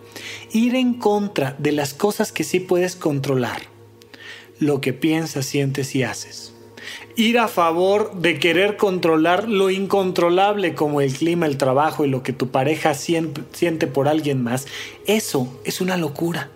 Ir 0.52 0.74
en 0.74 0.94
contra 0.94 1.56
de 1.58 1.72
las 1.72 1.94
cosas 1.94 2.32
que 2.32 2.44
sí 2.44 2.60
puedes 2.60 2.96
controlar. 2.96 3.62
Lo 4.58 4.80
que 4.80 4.92
piensas, 4.92 5.46
sientes 5.46 5.94
y 5.94 6.02
haces. 6.02 6.52
Ir 7.16 7.38
a 7.38 7.48
favor 7.48 8.14
de 8.14 8.38
querer 8.38 8.76
controlar 8.76 9.48
lo 9.48 9.70
incontrolable 9.70 10.74
como 10.74 11.00
el 11.00 11.12
clima, 11.12 11.46
el 11.46 11.58
trabajo 11.58 12.04
y 12.04 12.08
lo 12.08 12.22
que 12.22 12.32
tu 12.32 12.48
pareja 12.48 12.94
siente 12.94 13.86
por 13.86 14.08
alguien 14.08 14.42
más. 14.42 14.66
Eso 15.06 15.60
es 15.64 15.80
una 15.80 15.96
locura. 15.96 16.50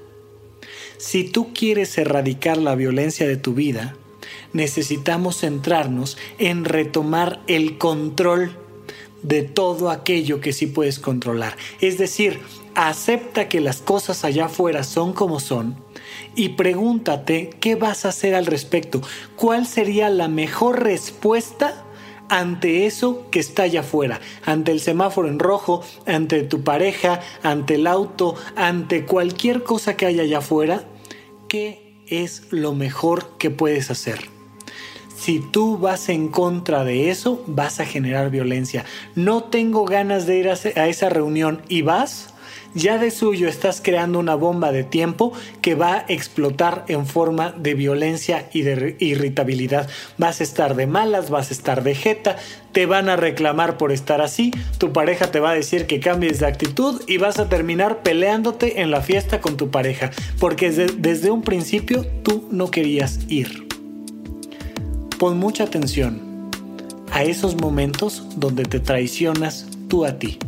Si 0.99 1.25
tú 1.25 1.53
quieres 1.53 1.97
erradicar 1.99 2.57
la 2.57 2.75
violencia 2.75 3.29
de 3.29 3.37
tu 3.37 3.53
vida, 3.53 3.97
necesitamos 4.57 5.41
centrarnos 5.41 6.17
en 6.39 6.65
retomar 6.65 7.43
el 7.47 7.79
control 7.79 8.57
de 9.23 9.43
todo 9.43 9.91
aquello 9.91 10.41
que 10.41 10.53
sí 10.53 10.67
puedes 10.67 10.99
controlar. 10.99 11.57
Es 11.81 11.99
decir, 11.99 12.41
acepta 12.75 13.49
que 13.49 13.61
las 13.61 13.81
cosas 13.81 14.25
allá 14.25 14.47
afuera 14.47 14.85
son 14.85 15.13
como 15.13 15.41
son 15.41 15.77
y 16.35 16.51
pregúntate 16.51 17.51
qué 17.61 17.75
vas 17.75 18.05
a 18.05 18.11
hacer 18.11 18.35
al 18.35 18.47
respecto. 18.47 19.03
¿Cuál 19.37 19.67
sería 19.67 20.09
la 20.11 20.29
mejor 20.29 20.83
respuesta 20.83 21.83
ante 22.29 22.87
eso 22.87 23.29
que 23.31 23.39
está 23.39 23.65
allá 23.65 23.81
afuera, 23.81 24.21
ante 24.45 24.73
el 24.73 24.81
semáforo 24.81 25.29
en 25.29 25.39
rojo, 25.39 25.83
ante 26.07 26.43
tu 26.43 26.65
pareja, 26.65 27.21
ante 27.43 27.77
el 27.77 27.87
auto, 27.87 28.35
ante 28.57 29.05
cualquier 29.05 29.63
cosa 29.63 29.97
que 29.97 30.07
haya 30.07 30.23
allá 30.23 30.39
afuera, 30.39 30.85
¿qué 31.49 32.03
es 32.09 32.49
lo 32.51 32.75
mejor 32.75 33.37
que 33.39 33.51
puedes 33.51 33.91
hacer? 33.91 34.36
Si 35.17 35.41
tú 35.41 35.79
vas 35.79 36.09
en 36.09 36.29
contra 36.29 36.85
de 36.85 37.11
eso, 37.11 37.43
vas 37.47 37.81
a 37.81 37.87
generar 37.87 38.31
violencia. 38.31 38.85
No 39.15 39.45
tengo 39.45 39.85
ganas 39.85 40.27
de 40.27 40.39
ir 40.39 40.49
a 40.49 40.89
esa 40.89 41.09
reunión 41.09 41.63
y 41.69 41.83
vas, 41.83 42.35
ya 42.77 42.99
de 42.99 43.11
suyo 43.11 43.49
estás 43.49 43.81
creando 43.83 44.19
una 44.19 44.35
bomba 44.35 44.71
de 44.71 44.85
tiempo 44.85 45.33
que 45.63 45.75
va 45.75 45.95
a 45.95 46.05
explotar 46.09 46.85
en 46.89 47.07
forma 47.07 47.53
de 47.53 47.73
violencia 47.73 48.51
y 48.53 48.63
de 48.63 48.97
irritabilidad. 49.01 49.89
Vas 50.19 50.41
a 50.41 50.45
estar 50.45 50.77
de 50.77 50.87
malas, 50.87 51.31
vas 51.31 51.49
a 51.51 51.55
estar 51.55 51.83
de 51.83 51.95
jeta, 51.95 52.37
te 52.73 52.85
van 52.85 53.09
a 53.09 53.17
reclamar 53.17 53.79
por 53.79 53.93
estar 53.93 54.21
así, 54.21 54.53
tu 54.77 54.93
pareja 54.93 55.31
te 55.31 55.41
va 55.41 55.53
a 55.53 55.55
decir 55.55 55.87
que 55.87 56.01
cambies 56.01 56.41
de 56.41 56.47
actitud 56.47 57.01
y 57.07 57.17
vas 57.17 57.39
a 57.39 57.49
terminar 57.49 58.03
peleándote 58.03 58.83
en 58.83 58.91
la 58.91 59.01
fiesta 59.01 59.41
con 59.41 59.57
tu 59.57 59.71
pareja, 59.71 60.11
porque 60.39 60.71
desde, 60.71 61.31
un 61.31 61.41
principio 61.41 62.07
tú 62.23 62.47
no 62.51 62.71
querías 62.71 63.21
ir. 63.29 63.66
Pon 65.19 65.39
mucha 65.39 65.65
atención 65.65 66.21
a 67.11 67.25
esos 67.25 67.57
momentos 67.57 68.23
donde 68.37 68.65
te 68.65 68.81
traicionas 68.81 69.67
tú 69.89 70.05
a 70.05 70.19
ti. 70.19 70.39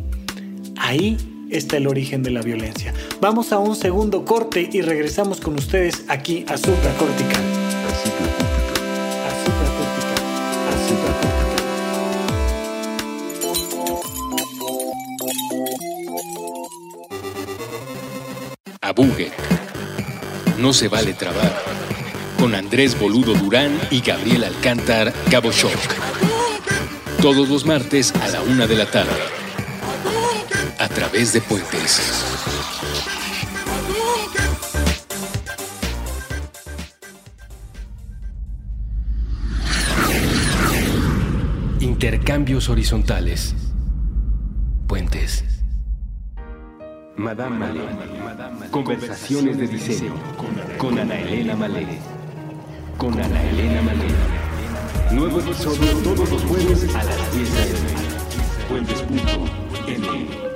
Ahí 0.77 1.17
está 1.51 1.79
el 1.79 1.87
origen 1.87 2.23
de 2.23 2.31
la 2.31 2.43
violencia. 2.43 2.93
Vamos 3.19 3.53
a 3.53 3.59
un 3.59 3.75
segundo 3.75 4.27
corte 4.27 4.69
y 4.71 4.83
regresamos 4.83 5.41
con 5.41 5.55
ustedes 5.55 6.05
aquí 6.09 6.45
a 6.49 6.59
Supracortical. 6.59 7.43
A 7.43 7.95
Supracortical. 8.05 8.59
A 18.83 18.93
Bugue. 18.93 19.31
No 20.59 20.75
se 20.75 20.89
vale 20.89 21.15
trabar. 21.15 21.68
Con 22.39 22.55
Andrés 22.55 22.99
Boludo 22.99 23.35
Durán 23.35 23.79
y 23.91 24.01
Gabriel 24.01 24.45
Alcántar 24.45 25.13
Shock. 25.31 25.79
Todos 27.21 27.49
los 27.49 27.67
martes 27.67 28.15
a 28.15 28.29
la 28.29 28.43
una 28.43 28.67
de 28.67 28.77
la 28.77 28.87
tarde 28.87 29.11
a 30.79 30.89
través 30.89 31.33
de 31.33 31.41
puentes. 31.41 32.25
Intercambios 41.81 42.69
horizontales. 42.69 43.55
Puentes. 44.87 45.45
Madame 47.17 47.59
Malé. 47.59 48.71
Conversaciones 48.71 49.59
de 49.59 49.67
diseño. 49.67 50.15
Con 50.79 50.99
Ana 50.99 51.19
Elena 51.21 51.57
Malé. 51.57 52.18
Con 52.99 53.15
Ana 53.21 53.43
Elena 53.51 53.81
Malé. 53.81 54.09
Nuevo 55.13 55.39
episodio 55.39 55.99
todos 56.03 56.29
los 56.31 56.43
jueves 56.43 56.95
a 56.97 57.05
las 57.05 57.33
10 57.33 57.55
de 57.55 57.73
la 57.73 58.69
Puentes.m. 58.69 60.48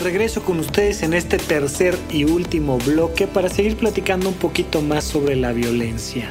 regreso 0.00 0.42
con 0.42 0.58
ustedes 0.58 1.02
en 1.02 1.14
este 1.14 1.38
tercer 1.38 1.96
y 2.10 2.24
último 2.24 2.78
bloque 2.78 3.26
para 3.26 3.48
seguir 3.48 3.76
platicando 3.76 4.28
un 4.28 4.34
poquito 4.34 4.82
más 4.82 5.04
sobre 5.04 5.36
la 5.36 5.52
violencia. 5.52 6.30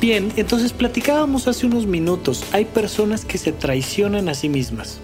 Bien, 0.00 0.32
entonces 0.36 0.72
platicábamos 0.72 1.48
hace 1.48 1.66
unos 1.66 1.86
minutos, 1.86 2.44
hay 2.52 2.64
personas 2.66 3.24
que 3.24 3.38
se 3.38 3.52
traicionan 3.52 4.28
a 4.28 4.34
sí 4.34 4.48
mismas. 4.48 4.98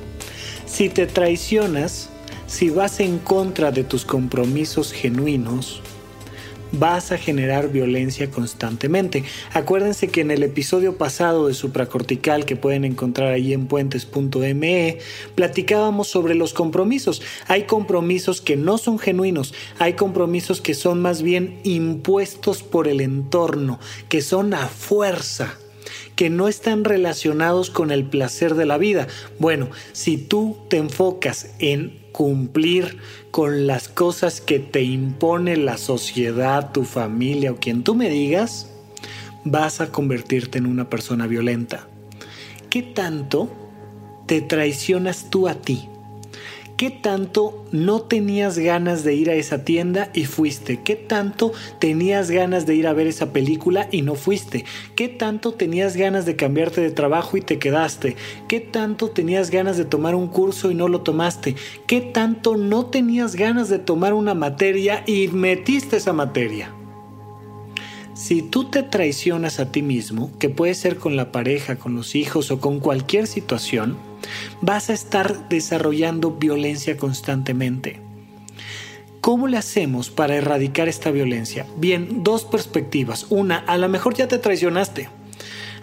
Si 0.66 0.88
te 0.88 1.06
traicionas, 1.06 2.10
si 2.46 2.70
vas 2.70 3.00
en 3.00 3.18
contra 3.18 3.70
de 3.70 3.84
tus 3.84 4.04
compromisos 4.04 4.92
genuinos, 4.92 5.82
vas 6.72 7.12
a 7.12 7.18
generar 7.18 7.70
violencia 7.70 8.30
constantemente. 8.30 9.24
Acuérdense 9.52 10.08
que 10.08 10.22
en 10.22 10.30
el 10.30 10.42
episodio 10.42 10.96
pasado 10.96 11.48
de 11.48 11.54
Supracortical 11.54 12.44
que 12.44 12.56
pueden 12.56 12.84
encontrar 12.84 13.32
ahí 13.32 13.52
en 13.52 13.66
puentes.me, 13.66 14.98
platicábamos 15.34 16.08
sobre 16.08 16.34
los 16.34 16.54
compromisos. 16.54 17.22
Hay 17.48 17.64
compromisos 17.64 18.40
que 18.40 18.56
no 18.56 18.78
son 18.78 18.98
genuinos, 18.98 19.54
hay 19.78 19.94
compromisos 19.94 20.60
que 20.60 20.74
son 20.74 21.00
más 21.00 21.22
bien 21.22 21.60
impuestos 21.64 22.62
por 22.62 22.88
el 22.88 23.00
entorno, 23.00 23.78
que 24.08 24.22
son 24.22 24.54
a 24.54 24.66
fuerza 24.66 25.58
que 26.16 26.30
no 26.30 26.46
están 26.46 26.84
relacionados 26.84 27.70
con 27.70 27.90
el 27.90 28.04
placer 28.04 28.54
de 28.54 28.66
la 28.66 28.78
vida. 28.78 29.08
Bueno, 29.38 29.70
si 29.92 30.18
tú 30.18 30.58
te 30.68 30.76
enfocas 30.76 31.50
en 31.58 32.01
cumplir 32.12 32.98
con 33.30 33.66
las 33.66 33.88
cosas 33.88 34.40
que 34.40 34.58
te 34.58 34.82
impone 34.82 35.56
la 35.56 35.78
sociedad, 35.78 36.72
tu 36.72 36.84
familia 36.84 37.52
o 37.52 37.56
quien 37.56 37.82
tú 37.82 37.94
me 37.94 38.08
digas, 38.08 38.70
vas 39.44 39.80
a 39.80 39.90
convertirte 39.90 40.58
en 40.58 40.66
una 40.66 40.88
persona 40.88 41.26
violenta. 41.26 41.88
¿Qué 42.70 42.82
tanto 42.82 43.50
te 44.26 44.40
traicionas 44.40 45.30
tú 45.30 45.48
a 45.48 45.54
ti? 45.54 45.88
¿Qué 46.76 46.90
tanto 46.90 47.64
no 47.70 48.02
tenías 48.02 48.58
ganas 48.58 49.04
de 49.04 49.14
ir 49.14 49.30
a 49.30 49.34
esa 49.34 49.64
tienda 49.64 50.10
y 50.14 50.24
fuiste? 50.24 50.80
¿Qué 50.82 50.96
tanto 50.96 51.52
tenías 51.78 52.30
ganas 52.30 52.66
de 52.66 52.74
ir 52.74 52.86
a 52.86 52.92
ver 52.92 53.06
esa 53.06 53.32
película 53.32 53.88
y 53.92 54.02
no 54.02 54.14
fuiste? 54.16 54.64
¿Qué 54.96 55.08
tanto 55.08 55.52
tenías 55.52 55.96
ganas 55.96 56.26
de 56.26 56.34
cambiarte 56.34 56.80
de 56.80 56.90
trabajo 56.90 57.36
y 57.36 57.40
te 57.40 57.58
quedaste? 57.58 58.16
¿Qué 58.48 58.60
tanto 58.60 59.10
tenías 59.10 59.50
ganas 59.50 59.76
de 59.76 59.84
tomar 59.84 60.14
un 60.14 60.26
curso 60.26 60.70
y 60.70 60.74
no 60.74 60.88
lo 60.88 61.02
tomaste? 61.02 61.54
¿Qué 61.86 62.00
tanto 62.00 62.56
no 62.56 62.86
tenías 62.86 63.36
ganas 63.36 63.68
de 63.68 63.78
tomar 63.78 64.12
una 64.14 64.34
materia 64.34 65.04
y 65.06 65.28
metiste 65.28 65.98
esa 65.98 66.12
materia? 66.12 66.81
Si 68.14 68.42
tú 68.42 68.64
te 68.64 68.82
traicionas 68.82 69.58
a 69.58 69.72
ti 69.72 69.80
mismo, 69.80 70.30
que 70.38 70.50
puede 70.50 70.74
ser 70.74 70.96
con 70.96 71.16
la 71.16 71.32
pareja, 71.32 71.76
con 71.76 71.94
los 71.94 72.14
hijos 72.14 72.50
o 72.50 72.60
con 72.60 72.78
cualquier 72.78 73.26
situación, 73.26 73.96
vas 74.60 74.90
a 74.90 74.92
estar 74.92 75.48
desarrollando 75.48 76.32
violencia 76.32 76.96
constantemente. 76.98 78.00
¿Cómo 79.22 79.48
le 79.48 79.56
hacemos 79.56 80.10
para 80.10 80.36
erradicar 80.36 80.88
esta 80.88 81.10
violencia? 81.10 81.64
Bien, 81.76 82.22
dos 82.22 82.44
perspectivas. 82.44 83.26
Una, 83.30 83.58
a 83.58 83.78
lo 83.78 83.88
mejor 83.88 84.14
ya 84.14 84.28
te 84.28 84.38
traicionaste. 84.38 85.08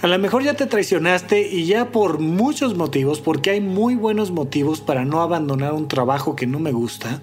A 0.01 0.07
lo 0.07 0.19
mejor 0.19 0.43
ya 0.43 0.53
te 0.53 0.65
traicionaste 0.65 1.49
y 1.49 1.65
ya 1.65 1.91
por 1.91 2.19
muchos 2.19 2.75
motivos, 2.75 3.21
porque 3.21 3.49
hay 3.49 3.61
muy 3.61 3.95
buenos 3.95 4.31
motivos 4.31 4.81
para 4.81 5.03
no 5.03 5.21
abandonar 5.21 5.73
un 5.73 5.87
trabajo 5.87 6.35
que 6.35 6.47
no 6.47 6.59
me 6.59 6.71
gusta, 6.71 7.21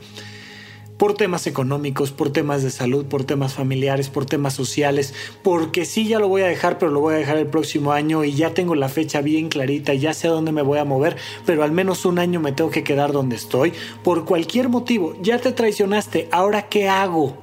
por 0.96 1.14
temas 1.14 1.46
económicos, 1.46 2.10
por 2.10 2.30
temas 2.30 2.62
de 2.62 2.70
salud, 2.70 3.06
por 3.06 3.24
temas 3.24 3.54
familiares, 3.54 4.08
por 4.08 4.24
temas 4.24 4.54
sociales, 4.54 5.14
porque 5.42 5.84
sí 5.84 6.06
ya 6.08 6.18
lo 6.18 6.28
voy 6.28 6.42
a 6.42 6.46
dejar, 6.46 6.78
pero 6.78 6.90
lo 6.90 7.00
voy 7.00 7.14
a 7.14 7.18
dejar 7.18 7.36
el 7.36 7.46
próximo 7.46 7.92
año 7.92 8.24
y 8.24 8.32
ya 8.32 8.54
tengo 8.54 8.74
la 8.74 8.88
fecha 8.88 9.20
bien 9.20 9.48
clarita, 9.48 9.94
ya 9.94 10.14
sé 10.14 10.28
a 10.28 10.30
dónde 10.30 10.52
me 10.52 10.62
voy 10.62 10.78
a 10.78 10.84
mover, 10.84 11.16
pero 11.44 11.64
al 11.64 11.72
menos 11.72 12.04
un 12.04 12.18
año 12.18 12.40
me 12.40 12.52
tengo 12.52 12.70
que 12.70 12.84
quedar 12.84 13.12
donde 13.12 13.36
estoy, 13.36 13.72
por 14.02 14.24
cualquier 14.24 14.68
motivo, 14.68 15.14
ya 15.20 15.38
te 15.38 15.52
traicionaste, 15.52 16.28
ahora 16.32 16.68
¿qué 16.68 16.88
hago? 16.88 17.36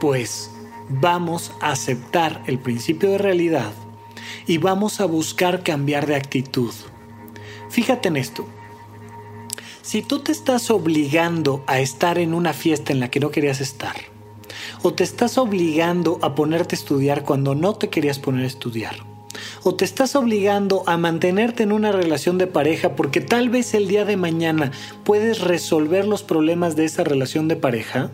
Pues 0.00 0.50
vamos 0.88 1.52
a 1.60 1.70
aceptar 1.70 2.42
el 2.46 2.58
principio 2.58 3.10
de 3.10 3.18
realidad 3.18 3.72
y 4.46 4.58
vamos 4.58 5.00
a 5.00 5.06
buscar 5.06 5.62
cambiar 5.62 6.06
de 6.06 6.16
actitud. 6.16 6.72
Fíjate 7.70 8.08
en 8.08 8.16
esto, 8.16 8.46
si 9.84 10.00
tú 10.00 10.20
te 10.20 10.32
estás 10.32 10.70
obligando 10.70 11.62
a 11.66 11.78
estar 11.78 12.16
en 12.16 12.32
una 12.32 12.54
fiesta 12.54 12.90
en 12.90 13.00
la 13.00 13.10
que 13.10 13.20
no 13.20 13.30
querías 13.30 13.60
estar, 13.60 13.94
o 14.82 14.94
te 14.94 15.04
estás 15.04 15.36
obligando 15.36 16.18
a 16.22 16.34
ponerte 16.34 16.74
a 16.74 16.78
estudiar 16.78 17.22
cuando 17.22 17.54
no 17.54 17.74
te 17.74 17.90
querías 17.90 18.18
poner 18.18 18.44
a 18.44 18.46
estudiar, 18.46 18.96
o 19.62 19.74
te 19.74 19.84
estás 19.84 20.16
obligando 20.16 20.84
a 20.86 20.96
mantenerte 20.96 21.64
en 21.64 21.70
una 21.70 21.92
relación 21.92 22.38
de 22.38 22.46
pareja 22.46 22.96
porque 22.96 23.20
tal 23.20 23.50
vez 23.50 23.74
el 23.74 23.86
día 23.86 24.06
de 24.06 24.16
mañana 24.16 24.72
puedes 25.04 25.42
resolver 25.42 26.06
los 26.06 26.22
problemas 26.22 26.76
de 26.76 26.86
esa 26.86 27.04
relación 27.04 27.46
de 27.46 27.56
pareja, 27.56 28.10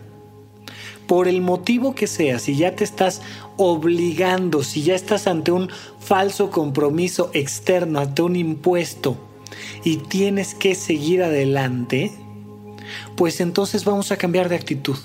por 1.07 1.29
el 1.29 1.39
motivo 1.39 1.95
que 1.95 2.07
sea, 2.07 2.37
si 2.39 2.57
ya 2.57 2.75
te 2.75 2.83
estás 2.83 3.21
obligando, 3.55 4.63
si 4.63 4.83
ya 4.83 4.95
estás 4.95 5.25
ante 5.25 5.53
un 5.53 5.69
falso 6.01 6.51
compromiso 6.51 7.31
externo, 7.33 8.01
ante 8.01 8.23
un 8.23 8.35
impuesto, 8.35 9.30
y 9.83 9.97
tienes 9.97 10.53
que 10.53 10.75
seguir 10.75 11.23
adelante, 11.23 12.11
pues 13.15 13.41
entonces 13.41 13.85
vamos 13.85 14.11
a 14.11 14.17
cambiar 14.17 14.49
de 14.49 14.55
actitud. 14.55 14.97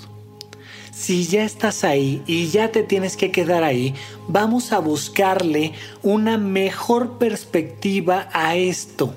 Si 0.91 1.27
ya 1.27 1.43
estás 1.43 1.83
ahí 1.83 2.23
y 2.25 2.47
ya 2.47 2.71
te 2.71 2.81
tienes 2.81 3.17
que 3.17 3.31
quedar 3.31 3.63
ahí, 3.63 3.93
vamos 4.27 4.71
a 4.71 4.79
buscarle 4.79 5.73
una 6.01 6.39
mejor 6.39 7.19
perspectiva 7.19 8.29
a 8.33 8.55
esto. 8.55 9.13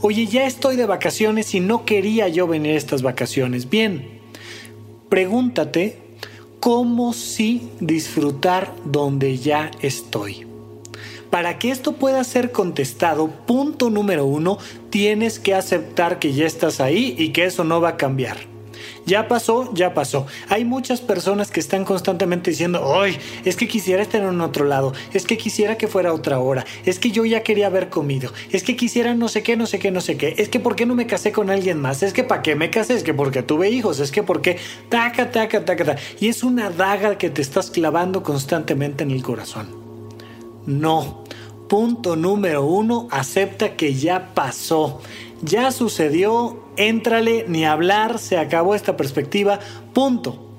Oye, 0.00 0.26
ya 0.26 0.46
estoy 0.46 0.76
de 0.76 0.86
vacaciones 0.86 1.54
y 1.54 1.60
no 1.60 1.84
quería 1.84 2.28
yo 2.28 2.46
venir 2.46 2.74
a 2.74 2.76
estas 2.76 3.02
vacaciones. 3.02 3.68
Bien, 3.68 4.20
pregúntate 5.08 5.98
cómo 6.60 7.12
sí 7.12 7.70
disfrutar 7.80 8.72
donde 8.84 9.38
ya 9.38 9.72
estoy. 9.80 10.51
Para 11.32 11.58
que 11.58 11.70
esto 11.70 11.92
pueda 11.92 12.22
ser 12.24 12.52
contestado, 12.52 13.30
punto 13.46 13.88
número 13.88 14.26
uno, 14.26 14.58
tienes 14.90 15.38
que 15.38 15.54
aceptar 15.54 16.18
que 16.18 16.34
ya 16.34 16.44
estás 16.44 16.78
ahí 16.78 17.14
y 17.16 17.30
que 17.30 17.46
eso 17.46 17.64
no 17.64 17.80
va 17.80 17.88
a 17.88 17.96
cambiar. 17.96 18.36
Ya 19.06 19.28
pasó, 19.28 19.72
ya 19.72 19.94
pasó. 19.94 20.26
Hay 20.50 20.66
muchas 20.66 21.00
personas 21.00 21.50
que 21.50 21.58
están 21.58 21.86
constantemente 21.86 22.50
diciendo, 22.50 23.00
¡ay! 23.00 23.16
Es 23.46 23.56
que 23.56 23.66
quisiera 23.66 24.02
estar 24.02 24.20
en 24.22 24.42
otro 24.42 24.66
lado, 24.66 24.92
es 25.14 25.24
que 25.24 25.38
quisiera 25.38 25.78
que 25.78 25.88
fuera 25.88 26.12
otra 26.12 26.38
hora, 26.38 26.66
es 26.84 26.98
que 26.98 27.12
yo 27.12 27.24
ya 27.24 27.42
quería 27.42 27.68
haber 27.68 27.88
comido, 27.88 28.30
es 28.50 28.62
que 28.62 28.76
quisiera 28.76 29.14
no 29.14 29.28
sé 29.28 29.42
qué, 29.42 29.56
no 29.56 29.64
sé 29.64 29.78
qué, 29.78 29.90
no 29.90 30.02
sé 30.02 30.18
qué, 30.18 30.34
es 30.36 30.50
que 30.50 30.60
¿por 30.60 30.76
qué 30.76 30.84
no 30.84 30.94
me 30.94 31.06
casé 31.06 31.32
con 31.32 31.48
alguien 31.48 31.80
más? 31.80 32.02
Es 32.02 32.12
que 32.12 32.24
¿para 32.24 32.42
qué 32.42 32.56
me 32.56 32.68
casé? 32.68 32.92
Es 32.92 33.04
que 33.04 33.14
porque 33.14 33.42
tuve 33.42 33.70
hijos, 33.70 34.00
es 34.00 34.12
que 34.12 34.22
porque 34.22 34.58
taca, 34.90 35.30
taca, 35.30 35.64
taca, 35.64 35.82
taca. 35.82 36.02
Y 36.20 36.28
es 36.28 36.42
una 36.42 36.68
daga 36.68 37.16
que 37.16 37.30
te 37.30 37.40
estás 37.40 37.70
clavando 37.70 38.22
constantemente 38.22 39.02
en 39.02 39.12
el 39.12 39.22
corazón. 39.22 39.80
No. 40.66 41.21
Punto 41.72 42.16
número 42.16 42.66
uno, 42.66 43.08
acepta 43.10 43.76
que 43.76 43.94
ya 43.94 44.34
pasó. 44.34 45.00
Ya 45.40 45.70
sucedió, 45.70 46.62
éntrale, 46.76 47.46
ni 47.48 47.64
hablar, 47.64 48.18
se 48.18 48.36
acabó 48.36 48.74
esta 48.74 48.94
perspectiva. 48.94 49.58
Punto. 49.94 50.50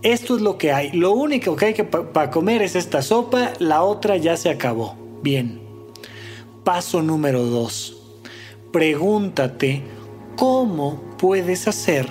Esto 0.00 0.36
es 0.36 0.40
lo 0.40 0.56
que 0.56 0.72
hay. 0.72 0.90
Lo 0.92 1.12
único 1.12 1.54
que 1.54 1.66
hay 1.66 1.74
que 1.74 1.84
para 1.84 2.30
comer 2.30 2.62
es 2.62 2.76
esta 2.76 3.02
sopa, 3.02 3.52
la 3.58 3.82
otra 3.82 4.16
ya 4.16 4.38
se 4.38 4.48
acabó. 4.48 4.96
Bien. 5.22 5.60
Paso 6.64 7.02
número 7.02 7.44
dos. 7.44 7.98
Pregúntate 8.72 9.82
cómo 10.34 10.98
puedes 11.18 11.68
hacer 11.68 12.08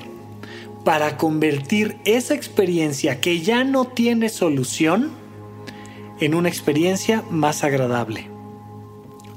para 0.85 1.17
convertir 1.17 1.97
esa 2.05 2.35
experiencia 2.35 3.19
que 3.19 3.41
ya 3.41 3.63
no 3.63 3.85
tiene 3.85 4.29
solución 4.29 5.09
en 6.19 6.35
una 6.35 6.49
experiencia 6.49 7.23
más 7.31 7.63
agradable. 7.63 8.32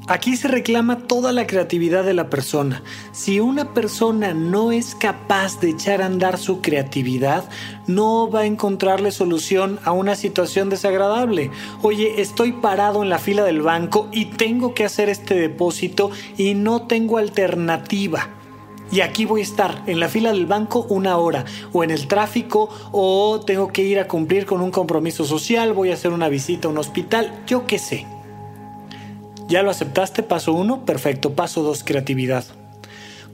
Aquí 0.09 0.37
se 0.37 0.47
reclama 0.47 0.99
toda 0.99 1.33
la 1.33 1.49
creatividad 1.49 2.05
de 2.05 2.15
la 2.15 2.31
persona. 2.31 2.85
Si 3.11 3.41
una 3.41 3.75
persona 3.75 4.35
no 4.35 4.71
es 4.71 4.95
capaz 4.95 5.59
de 5.59 5.71
echar 5.71 6.01
a 6.01 6.07
andar 6.07 6.39
su 6.39 6.61
creatividad, 6.61 7.49
no 7.89 8.31
va 8.31 8.41
a 8.41 8.47
encontrarle 8.47 9.11
solución 9.11 9.81
a 9.83 9.91
una 9.91 10.15
situación 10.15 10.71
desagradable. 10.71 11.51
Oye, 11.83 12.21
estoy 12.21 12.53
parado 12.53 13.03
en 13.03 13.09
la 13.09 13.19
fila 13.19 13.43
del 13.43 13.63
banco 13.63 14.09
y 14.13 14.27
tengo 14.27 14.75
que 14.75 14.85
hacer 14.85 15.09
este 15.09 15.35
depósito 15.35 16.13
y 16.37 16.55
no 16.55 16.87
tengo 16.87 17.19
alternativa 17.19 18.31
y 18.93 19.01
aquí 19.01 19.25
voy 19.25 19.41
a 19.41 19.45
estar 19.45 19.83
en 19.89 19.99
la 19.99 20.09
fila 20.09 20.31
del 20.31 20.47
banco 20.47 20.87
una 20.89 21.17
hora 21.17 21.45
o 21.73 21.83
en 21.83 21.91
el 21.91 22.07
tráfico 22.07 22.69
o 22.93 23.41
tengo 23.45 23.73
que 23.73 23.83
ir 23.83 23.99
a 23.99 24.07
cumplir 24.07 24.47
con 24.47 24.61
un 24.61 24.71
compromiso 24.71 25.25
social, 25.25 25.73
voy 25.73 25.91
a 25.91 25.95
hacer 25.95 26.13
una 26.13 26.29
visita 26.29 26.69
a 26.69 26.71
un 26.71 26.79
hospital, 26.79 27.43
yo 27.49 27.67
qué 27.67 27.81
sé. 27.81 28.07
¿Ya 29.49 29.63
lo 29.63 29.71
aceptaste? 29.71 30.23
Paso 30.23 30.53
uno, 30.53 30.85
perfecto. 30.85 31.35
Paso 31.35 31.63
dos, 31.63 31.85
creatividad 31.85 32.45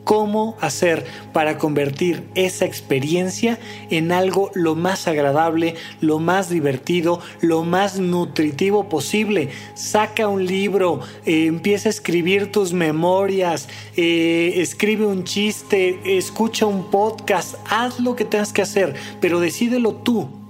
cómo 0.04 0.56
hacer 0.60 1.04
para 1.32 1.58
convertir 1.58 2.24
esa 2.34 2.64
experiencia 2.64 3.58
en 3.90 4.12
algo 4.12 4.50
lo 4.54 4.74
más 4.74 5.06
agradable, 5.08 5.74
lo 6.00 6.18
más 6.18 6.48
divertido, 6.48 7.20
lo 7.40 7.64
más 7.64 7.98
nutritivo 7.98 8.88
posible. 8.88 9.50
Saca 9.74 10.28
un 10.28 10.46
libro, 10.46 11.00
eh, 11.24 11.46
empieza 11.46 11.88
a 11.88 11.90
escribir 11.90 12.50
tus 12.50 12.72
memorias, 12.72 13.68
eh, 13.96 14.54
escribe 14.56 15.06
un 15.06 15.24
chiste, 15.24 16.00
escucha 16.04 16.66
un 16.66 16.90
podcast, 16.90 17.54
haz 17.70 18.00
lo 18.00 18.16
que 18.16 18.24
tengas 18.24 18.52
que 18.52 18.62
hacer, 18.62 18.94
pero 19.20 19.40
decídelo 19.40 19.94
tú 19.94 20.41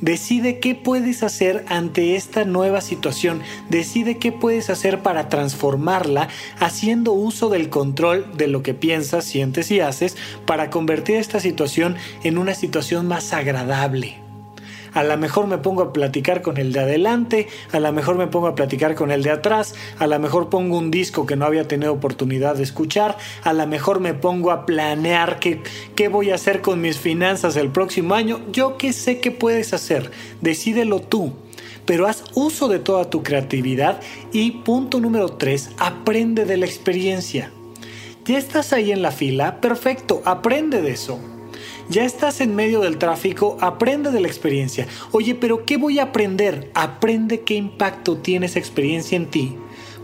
Decide 0.00 0.60
qué 0.60 0.74
puedes 0.74 1.22
hacer 1.22 1.64
ante 1.68 2.16
esta 2.16 2.44
nueva 2.44 2.80
situación. 2.80 3.42
Decide 3.68 4.18
qué 4.18 4.32
puedes 4.32 4.70
hacer 4.70 5.02
para 5.02 5.28
transformarla 5.28 6.28
haciendo 6.60 7.12
uso 7.12 7.48
del 7.48 7.68
control 7.68 8.36
de 8.36 8.46
lo 8.46 8.62
que 8.62 8.74
piensas, 8.74 9.24
sientes 9.24 9.70
y 9.70 9.80
haces 9.80 10.16
para 10.46 10.70
convertir 10.70 11.16
esta 11.16 11.40
situación 11.40 11.96
en 12.22 12.38
una 12.38 12.54
situación 12.54 13.08
más 13.08 13.32
agradable 13.32 14.27
a 14.98 15.04
lo 15.04 15.16
mejor 15.16 15.46
me 15.46 15.58
pongo 15.58 15.82
a 15.82 15.92
platicar 15.92 16.42
con 16.42 16.56
el 16.56 16.72
de 16.72 16.80
adelante, 16.80 17.46
a 17.70 17.78
lo 17.78 17.92
mejor 17.92 18.16
me 18.16 18.26
pongo 18.26 18.48
a 18.48 18.56
platicar 18.56 18.96
con 18.96 19.12
el 19.12 19.22
de 19.22 19.30
atrás, 19.30 19.76
a 19.96 20.08
lo 20.08 20.18
mejor 20.18 20.48
pongo 20.48 20.76
un 20.76 20.90
disco 20.90 21.24
que 21.24 21.36
no 21.36 21.44
había 21.44 21.68
tenido 21.68 21.92
oportunidad 21.92 22.56
de 22.56 22.64
escuchar, 22.64 23.16
a 23.44 23.52
lo 23.52 23.64
mejor 23.68 24.00
me 24.00 24.14
pongo 24.14 24.50
a 24.50 24.66
planear 24.66 25.38
qué, 25.38 25.62
qué 25.94 26.08
voy 26.08 26.32
a 26.32 26.34
hacer 26.34 26.62
con 26.62 26.80
mis 26.80 26.98
finanzas 26.98 27.54
el 27.54 27.70
próximo 27.70 28.16
año. 28.16 28.40
Yo 28.50 28.76
qué 28.76 28.92
sé 28.92 29.20
qué 29.20 29.30
puedes 29.30 29.72
hacer, 29.72 30.10
decídelo 30.40 30.98
tú 31.00 31.32
pero 31.86 32.06
haz 32.06 32.24
uso 32.34 32.68
de 32.68 32.80
toda 32.80 33.08
tu 33.08 33.22
creatividad 33.22 34.02
y 34.30 34.50
punto 34.50 35.00
número 35.00 35.30
3, 35.30 35.70
aprende 35.78 36.44
de 36.44 36.58
la 36.58 36.66
experiencia. 36.66 37.50
Ya 38.26 38.36
estás 38.36 38.74
ahí 38.74 38.92
en 38.92 39.00
la 39.00 39.10
fila, 39.10 39.62
perfecto, 39.62 40.20
aprende 40.26 40.82
de 40.82 40.90
eso. 40.90 41.37
Ya 41.90 42.04
estás 42.04 42.42
en 42.42 42.54
medio 42.54 42.80
del 42.80 42.98
tráfico, 42.98 43.56
aprende 43.60 44.10
de 44.10 44.20
la 44.20 44.28
experiencia. 44.28 44.86
Oye, 45.12 45.34
pero 45.34 45.64
¿qué 45.64 45.78
voy 45.78 45.98
a 45.98 46.04
aprender? 46.04 46.70
Aprende 46.74 47.40
qué 47.40 47.54
impacto 47.54 48.18
tiene 48.18 48.44
esa 48.44 48.58
experiencia 48.58 49.16
en 49.16 49.26
ti 49.26 49.56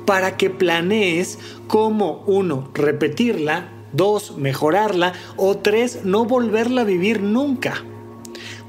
para 0.06 0.38
que 0.38 0.48
planees 0.48 1.38
cómo, 1.66 2.22
uno, 2.26 2.70
repetirla, 2.72 3.70
dos, 3.92 4.36
mejorarla 4.38 5.12
o 5.36 5.58
tres, 5.58 6.00
no 6.04 6.24
volverla 6.24 6.82
a 6.82 6.84
vivir 6.84 7.20
nunca. 7.20 7.84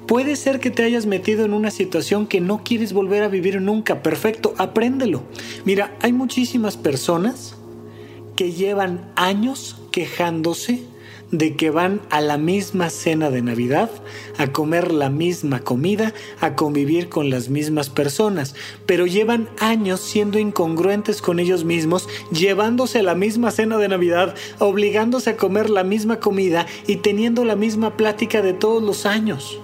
Puede 0.07 0.35
ser 0.35 0.59
que 0.59 0.69
te 0.69 0.83
hayas 0.83 1.05
metido 1.05 1.45
en 1.45 1.53
una 1.53 1.71
situación 1.71 2.27
que 2.27 2.41
no 2.41 2.63
quieres 2.63 2.91
volver 2.91 3.23
a 3.23 3.27
vivir 3.27 3.61
nunca. 3.61 4.03
Perfecto, 4.03 4.53
apréndelo. 4.57 5.23
Mira, 5.63 5.95
hay 6.01 6.11
muchísimas 6.11 6.77
personas 6.77 7.55
que 8.35 8.51
llevan 8.51 9.09
años 9.15 9.77
quejándose 9.91 10.83
de 11.37 11.55
que 11.55 11.69
van 11.69 12.01
a 12.09 12.21
la 12.21 12.37
misma 12.37 12.89
cena 12.89 13.29
de 13.29 13.41
Navidad, 13.41 13.89
a 14.37 14.51
comer 14.51 14.91
la 14.91 15.09
misma 15.09 15.59
comida, 15.59 16.13
a 16.39 16.55
convivir 16.55 17.09
con 17.09 17.29
las 17.29 17.49
mismas 17.49 17.89
personas, 17.89 18.55
pero 18.85 19.05
llevan 19.05 19.49
años 19.59 19.99
siendo 20.01 20.39
incongruentes 20.39 21.21
con 21.21 21.39
ellos 21.39 21.65
mismos, 21.65 22.07
llevándose 22.31 22.99
a 22.99 23.03
la 23.03 23.15
misma 23.15 23.51
cena 23.51 23.77
de 23.77 23.89
Navidad, 23.89 24.35
obligándose 24.59 25.31
a 25.31 25.37
comer 25.37 25.69
la 25.69 25.83
misma 25.83 26.19
comida 26.19 26.65
y 26.87 26.97
teniendo 26.97 27.45
la 27.45 27.55
misma 27.55 27.97
plática 27.97 28.41
de 28.41 28.53
todos 28.53 28.81
los 28.81 29.05
años. 29.05 29.59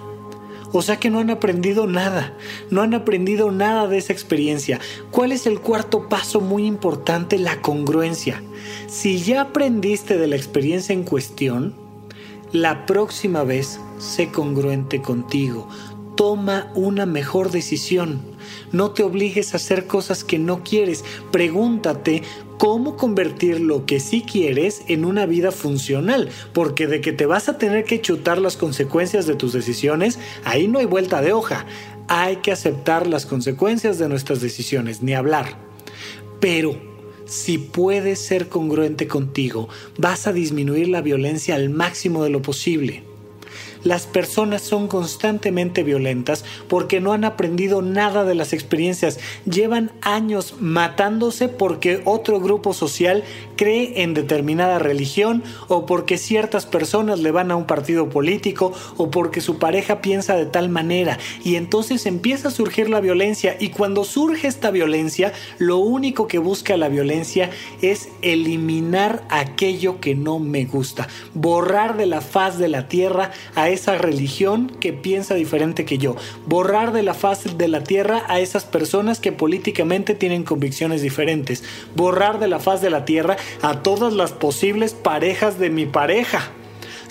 O 0.72 0.80
sea 0.82 0.98
que 0.98 1.10
no 1.10 1.18
han 1.18 1.30
aprendido 1.30 1.86
nada, 1.86 2.36
no 2.70 2.80
han 2.82 2.94
aprendido 2.94 3.52
nada 3.52 3.86
de 3.88 3.98
esa 3.98 4.12
experiencia. 4.12 4.80
¿Cuál 5.10 5.32
es 5.32 5.46
el 5.46 5.60
cuarto 5.60 6.08
paso 6.08 6.40
muy 6.40 6.66
importante? 6.66 7.38
La 7.38 7.60
congruencia. 7.60 8.42
Si 8.88 9.18
ya 9.18 9.42
aprendiste 9.42 10.16
de 10.16 10.26
la 10.26 10.36
experiencia 10.36 10.94
en 10.94 11.04
cuestión, 11.04 11.74
la 12.52 12.86
próxima 12.86 13.44
vez 13.44 13.80
sé 13.98 14.30
congruente 14.30 15.00
contigo. 15.00 15.68
Toma 16.16 16.70
una 16.74 17.06
mejor 17.06 17.50
decisión. 17.50 18.20
No 18.72 18.90
te 18.90 19.02
obligues 19.02 19.52
a 19.52 19.56
hacer 19.56 19.86
cosas 19.86 20.24
que 20.24 20.38
no 20.38 20.62
quieres. 20.62 21.04
Pregúntate 21.30 22.22
cómo 22.62 22.96
convertir 22.96 23.58
lo 23.58 23.86
que 23.86 23.98
sí 23.98 24.22
quieres 24.22 24.82
en 24.86 25.04
una 25.04 25.26
vida 25.26 25.50
funcional, 25.50 26.28
porque 26.52 26.86
de 26.86 27.00
que 27.00 27.12
te 27.12 27.26
vas 27.26 27.48
a 27.48 27.58
tener 27.58 27.82
que 27.82 28.00
chutar 28.00 28.38
las 28.38 28.56
consecuencias 28.56 29.26
de 29.26 29.34
tus 29.34 29.52
decisiones, 29.52 30.20
ahí 30.44 30.68
no 30.68 30.78
hay 30.78 30.84
vuelta 30.84 31.20
de 31.20 31.32
hoja. 31.32 31.66
Hay 32.06 32.36
que 32.36 32.52
aceptar 32.52 33.08
las 33.08 33.26
consecuencias 33.26 33.98
de 33.98 34.08
nuestras 34.08 34.40
decisiones, 34.40 35.02
ni 35.02 35.12
hablar. 35.12 35.56
Pero 36.38 36.76
si 37.24 37.58
puedes 37.58 38.20
ser 38.20 38.48
congruente 38.48 39.08
contigo, 39.08 39.68
vas 39.98 40.28
a 40.28 40.32
disminuir 40.32 40.86
la 40.86 41.00
violencia 41.00 41.56
al 41.56 41.68
máximo 41.68 42.22
de 42.22 42.30
lo 42.30 42.42
posible. 42.42 43.02
Las 43.84 44.06
personas 44.06 44.62
son 44.62 44.88
constantemente 44.88 45.82
violentas 45.82 46.44
porque 46.68 47.00
no 47.00 47.12
han 47.12 47.24
aprendido 47.24 47.82
nada 47.82 48.24
de 48.24 48.34
las 48.34 48.52
experiencias. 48.52 49.18
Llevan 49.44 49.90
años 50.00 50.54
matándose 50.60 51.48
porque 51.48 52.02
otro 52.04 52.40
grupo 52.40 52.74
social 52.74 53.24
cree 53.56 54.02
en 54.02 54.14
determinada 54.14 54.78
religión 54.78 55.42
o 55.68 55.86
porque 55.86 56.18
ciertas 56.18 56.66
personas 56.66 57.20
le 57.20 57.30
van 57.30 57.50
a 57.50 57.56
un 57.56 57.66
partido 57.66 58.08
político 58.08 58.72
o 58.96 59.10
porque 59.10 59.40
su 59.40 59.58
pareja 59.58 60.00
piensa 60.00 60.36
de 60.36 60.46
tal 60.46 60.68
manera 60.68 61.18
y 61.44 61.56
entonces 61.56 62.06
empieza 62.06 62.48
a 62.48 62.50
surgir 62.50 62.88
la 62.88 63.00
violencia 63.00 63.56
y 63.58 63.70
cuando 63.70 64.04
surge 64.04 64.48
esta 64.48 64.70
violencia 64.70 65.32
lo 65.58 65.78
único 65.78 66.26
que 66.26 66.38
busca 66.38 66.76
la 66.76 66.88
violencia 66.88 67.50
es 67.80 68.08
eliminar 68.22 69.24
aquello 69.28 70.00
que 70.00 70.14
no 70.14 70.38
me 70.38 70.64
gusta, 70.64 71.08
borrar 71.34 71.96
de 71.96 72.06
la 72.06 72.20
faz 72.20 72.58
de 72.58 72.68
la 72.68 72.88
tierra 72.88 73.30
a 73.54 73.68
esa 73.72 73.98
religión 73.98 74.70
que 74.80 74.92
piensa 74.92 75.34
diferente 75.34 75.84
que 75.84 75.98
yo, 75.98 76.16
borrar 76.46 76.92
de 76.92 77.02
la 77.02 77.14
faz 77.14 77.56
de 77.56 77.68
la 77.68 77.82
tierra 77.84 78.22
a 78.28 78.40
esas 78.40 78.64
personas 78.64 79.20
que 79.20 79.32
políticamente 79.32 80.14
tienen 80.14 80.44
convicciones 80.44 81.02
diferentes, 81.02 81.64
borrar 81.94 82.38
de 82.38 82.48
la 82.48 82.58
faz 82.58 82.80
de 82.80 82.90
la 82.90 83.04
tierra 83.04 83.36
a 83.62 83.82
todas 83.82 84.12
las 84.12 84.32
posibles 84.32 84.94
parejas 84.94 85.58
de 85.58 85.70
mi 85.70 85.86
pareja. 85.86 86.50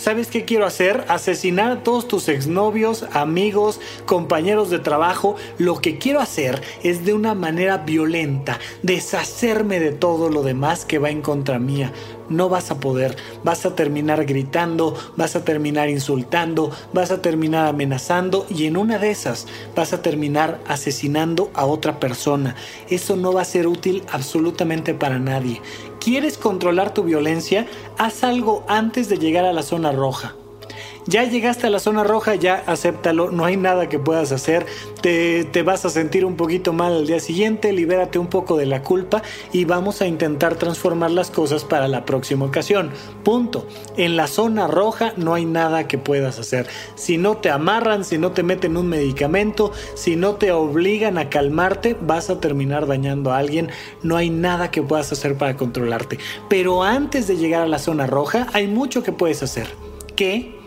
¿Sabes 0.01 0.29
qué 0.29 0.45
quiero 0.45 0.65
hacer? 0.65 1.05
Asesinar 1.09 1.71
a 1.71 1.83
todos 1.83 2.07
tus 2.07 2.27
exnovios, 2.27 3.05
amigos, 3.13 3.79
compañeros 4.07 4.71
de 4.71 4.79
trabajo. 4.79 5.35
Lo 5.59 5.79
que 5.79 5.99
quiero 5.99 6.21
hacer 6.21 6.59
es 6.81 7.05
de 7.05 7.13
una 7.13 7.35
manera 7.35 7.77
violenta, 7.77 8.57
deshacerme 8.81 9.79
de 9.79 9.91
todo 9.91 10.29
lo 10.29 10.41
demás 10.41 10.85
que 10.85 10.97
va 10.97 11.11
en 11.11 11.21
contra 11.21 11.59
mía 11.59 11.93
no 12.31 12.49
vas 12.49 12.71
a 12.71 12.79
poder. 12.79 13.15
Vas 13.43 13.65
a 13.65 13.75
terminar 13.75 14.25
gritando, 14.25 14.95
vas 15.17 15.35
a 15.35 15.43
terminar 15.43 15.89
insultando, 15.89 16.71
vas 16.93 17.11
a 17.11 17.21
terminar 17.21 17.67
amenazando 17.67 18.47
y 18.49 18.65
en 18.65 18.77
una 18.77 18.97
de 18.97 19.11
esas 19.11 19.47
vas 19.75 19.93
a 19.93 20.01
terminar 20.01 20.59
asesinando 20.67 21.51
a 21.53 21.65
otra 21.65 21.99
persona. 21.99 22.55
Eso 22.89 23.15
no 23.17 23.33
va 23.33 23.41
a 23.41 23.45
ser 23.45 23.67
útil 23.67 24.03
absolutamente 24.11 24.93
para 24.93 25.19
nadie. 25.19 25.61
¿Quieres 26.03 26.39
controlar 26.39 26.95
tu 26.95 27.03
violencia? 27.03 27.67
Haz 27.99 28.23
algo 28.23 28.63
antes 28.67 29.07
de 29.07 29.19
llegar 29.19 29.45
a 29.45 29.53
la 29.53 29.61
zona 29.61 29.91
roja. 29.91 30.33
Ya 31.07 31.23
llegaste 31.23 31.67
a 31.67 31.69
la 31.69 31.79
zona 31.79 32.03
roja, 32.03 32.35
ya 32.35 32.63
acéptalo, 32.67 33.31
no 33.31 33.45
hay 33.45 33.57
nada 33.57 33.89
que 33.89 33.97
puedas 33.97 34.31
hacer, 34.31 34.67
te, 35.01 35.45
te, 35.45 35.63
vas 35.63 35.83
a 35.83 35.89
sentir 35.89 36.25
un 36.25 36.35
poquito 36.35 36.73
mal 36.73 36.93
al 36.93 37.07
día 37.07 37.19
siguiente, 37.19 37.73
libérate 37.73 38.19
un 38.19 38.27
poco 38.27 38.55
de 38.55 38.67
la 38.67 38.83
culpa 38.83 39.23
y 39.51 39.65
vamos 39.65 40.01
a 40.01 40.07
intentar 40.07 40.55
transformar 40.55 41.09
las 41.09 41.31
cosas 41.31 41.63
para 41.63 41.87
la 41.87 42.05
próxima 42.05 42.45
ocasión. 42.45 42.91
Punto. 43.23 43.67
En 43.97 44.15
la 44.15 44.27
zona 44.27 44.67
roja 44.67 45.13
no 45.17 45.33
hay 45.33 45.45
nada 45.45 45.87
que 45.87 45.97
puedas 45.97 46.37
hacer. 46.37 46.67
Si 46.95 47.17
no 47.17 47.37
te 47.37 47.49
amarran, 47.49 48.05
si 48.05 48.19
no 48.19 48.31
te 48.31 48.43
meten 48.43 48.77
un 48.77 48.87
medicamento, 48.87 49.71
si 49.95 50.15
no 50.15 50.35
te 50.35 50.51
obligan 50.51 51.17
a 51.17 51.29
calmarte, 51.29 51.97
vas 51.99 52.29
a 52.29 52.39
terminar 52.39 52.85
dañando 52.85 53.31
a 53.31 53.37
alguien. 53.37 53.69
No 54.03 54.17
hay 54.17 54.29
nada 54.29 54.69
que 54.69 54.83
puedas 54.83 55.11
hacer 55.11 55.35
para 55.35 55.57
controlarte. 55.57 56.19
Pero 56.47 56.83
antes 56.83 57.27
de 57.27 57.37
llegar 57.37 57.63
a 57.63 57.67
la 57.67 57.79
zona 57.79 58.05
roja, 58.05 58.47
hay 58.53 58.67
mucho 58.67 59.01
que 59.01 59.11
puedes 59.11 59.41
hacer. 59.41 59.67
¿Qué? 60.15 60.60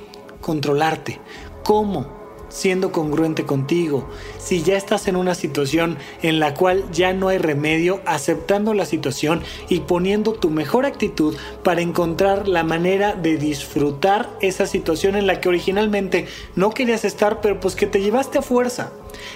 Controlarte. 0.44 1.20
¿Cómo? 1.64 2.22
siendo 2.50 2.92
congruente 2.92 3.44
contigo. 3.44 4.08
Si 4.38 4.62
ya 4.62 4.76
estás 4.76 5.08
en 5.08 5.16
una 5.16 5.34
situación 5.34 5.98
en 6.22 6.38
la 6.38 6.54
cual 6.54 6.84
ya 6.92 7.12
no 7.12 7.26
hay 7.26 7.38
remedio, 7.38 8.00
aceptando 8.06 8.74
la 8.74 8.86
situación 8.86 9.42
y 9.68 9.80
poniendo 9.80 10.34
tu 10.34 10.50
mejor 10.50 10.86
actitud 10.86 11.34
para 11.64 11.80
encontrar 11.80 12.46
la 12.46 12.62
manera 12.62 13.14
de 13.14 13.38
disfrutar 13.38 14.30
esa 14.40 14.66
situación 14.66 15.16
en 15.16 15.26
la 15.26 15.40
que 15.40 15.48
originalmente 15.48 16.28
no 16.54 16.70
querías 16.70 17.04
estar, 17.04 17.40
pero 17.40 17.58
pues 17.58 17.74
que 17.74 17.88
te 17.88 18.00
llevaste 18.00 18.38
a 18.38 18.42
fuerza 18.42 18.92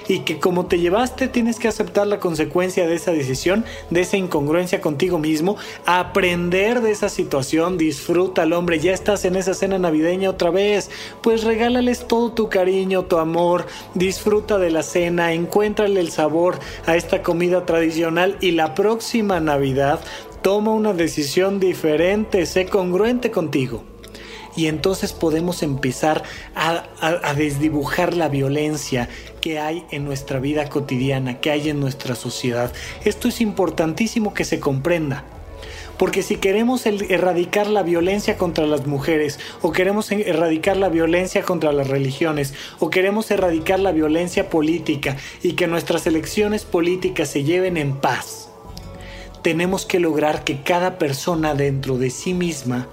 y 0.09 0.21
que 0.21 0.39
como 0.39 0.67
te 0.67 0.79
llevaste 0.79 1.29
tienes 1.29 1.59
que 1.59 1.69
aceptar 1.69 2.07
la 2.07 2.21
consecuencia 2.21 2.87
de 2.87 2.95
esa 2.95 3.13
decisión, 3.13 3.65
de 3.91 4.01
esa 4.01 4.17
incongruencia 4.17 4.81
contigo 4.81 5.19
mismo, 5.19 5.57
aprender 5.87 6.81
de 6.81 6.91
esa 6.91 7.09
situación, 7.09 7.79
disfruta 7.79 8.43
al 8.43 8.53
hombre, 8.53 8.81
ya 8.81 8.93
estás 8.93 9.25
en 9.25 9.37
esa 9.37 9.55
cena 9.55 9.79
navideña 9.79 10.31
otra 10.31 10.51
vez, 10.51 10.91
pues 11.23 11.45
regálales 11.45 12.07
todo 12.07 12.33
tu 12.33 12.49
cariño, 12.49 13.05
tu 13.05 13.19
amor, 13.19 13.67
disfruta 13.95 14.59
de 14.59 14.71
la 14.71 14.83
cena, 14.83 15.33
encuéntrale 15.33 16.01
el 16.01 16.11
sabor 16.11 16.59
a 16.87 16.97
esta 16.97 17.23
comida 17.23 17.67
tradicional 17.67 18.37
y 18.41 18.53
la 18.53 18.75
próxima 18.75 19.41
Navidad 19.41 20.01
toma 20.43 20.73
una 20.73 20.93
decisión 20.93 21.61
diferente, 21.61 22.47
sé 22.47 22.67
congruente 22.67 23.31
contigo 23.31 23.83
y 24.59 24.67
entonces 24.67 25.13
podemos 25.13 25.63
empezar 25.63 26.25
a, 26.57 27.33
desdibujar 27.35 28.15
la 28.15 28.29
violencia 28.29 29.09
que 29.41 29.61
hay 29.61 29.85
en 29.93 30.05
nuestra 30.05 30.41
vida 30.41 30.69
cotidiana, 30.69 31.41
que 31.41 31.53
hay 31.53 31.71
en 31.71 31.79
nuestra 31.79 32.17
sociedad. 32.17 32.73
Esto 33.05 33.29
es 33.29 33.41
importantísimo 33.41 34.35
que 34.35 34.45
se 34.45 34.59
comprenda. 34.59 35.23
Porque 35.97 36.25
si 36.25 36.39
queremos 36.39 36.87
erradicar 36.87 37.69
la 37.69 37.85
violencia 37.85 38.37
contra 38.37 38.67
las 38.67 38.85
mujeres, 38.89 39.39
o 39.63 39.71
queremos 39.71 40.11
erradicar 40.11 40.77
la 40.77 40.89
violencia 40.89 41.45
contra 41.45 41.71
las 41.71 41.87
religiones, 41.87 42.53
o 42.81 42.91
queremos 42.91 43.31
erradicar 43.31 43.79
la 43.79 43.93
violencia 43.93 44.51
política 44.51 45.17
y 45.41 45.53
que 45.53 45.69
nuestras 45.69 46.05
elecciones 46.09 46.65
políticas 46.65 47.29
se 47.29 47.45
lleven 47.45 47.77
en 47.77 47.95
paz, 47.95 48.49
tenemos 49.43 49.87
que 49.87 50.01
lograr 50.01 50.43
que 50.43 50.63
cada 50.63 50.99
persona 50.99 51.55
dentro 51.55 51.97
de 51.97 52.11
sí 52.11 52.35
misma 52.35 52.89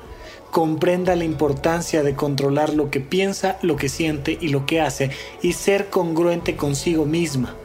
comprenda 0.56 1.18
la 1.18 1.26
importancia 1.26 2.02
de 2.02 2.16
controlar 2.16 2.74
lo 2.74 2.90
que 2.90 3.02
piensa, 3.02 3.58
lo 3.62 3.76
que 3.76 3.90
siente 3.90 4.38
y 4.40 4.48
lo 4.48 4.66
que 4.66 4.80
hace 4.80 5.12
y 5.42 5.52
ser 5.52 5.90
congruente 5.90 6.56
consigo 6.56 7.06
misma, 7.06 7.58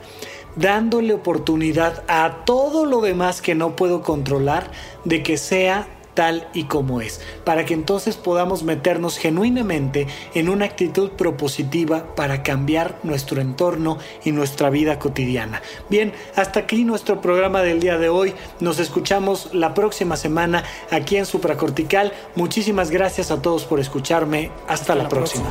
dándole 0.57 1.14
oportunidad 1.14 2.03
a 2.09 2.45
todo 2.45 2.86
lo 2.86 3.01
demás 3.01 3.43
que 3.43 3.55
no 3.55 3.76
puedo 3.76 4.03
controlar 4.03 4.72
de 5.05 5.22
que 5.22 5.36
sea 5.36 5.86
tal 6.15 6.49
y 6.55 6.65
como 6.65 7.01
es, 7.01 7.21
para 7.45 7.65
que 7.65 7.75
entonces 7.75 8.17
podamos 8.17 8.63
meternos 8.63 9.19
genuinamente 9.19 10.07
en 10.35 10.49
una 10.49 10.65
actitud 10.65 11.11
propositiva 11.11 12.15
para 12.15 12.43
cambiar 12.43 12.99
nuestro 13.03 13.41
entorno 13.41 13.99
y 14.25 14.33
nuestra 14.33 14.71
vida 14.71 14.99
cotidiana. 14.99 15.63
Bien, 15.89 16.13
hasta 16.37 16.61
aquí 16.61 16.85
nuestro 16.85 17.21
programa 17.21 17.63
del 17.63 17.81
día 17.81 17.99
de 17.99 18.09
hoy. 18.09 18.35
Nos 18.61 18.79
escuchamos 18.79 19.51
la 19.53 19.75
próxima 19.75 20.17
semana 20.17 20.65
aquí 20.91 21.17
en 21.17 21.27
Supracortical. 21.27 22.13
Muchísimas 22.35 22.91
gracias 22.91 23.31
a 23.31 23.43
todos 23.43 23.65
por 23.65 23.81
escucharme. 23.81 24.51
Hasta, 24.69 24.95
la, 24.95 25.09
próxima. 25.09 25.51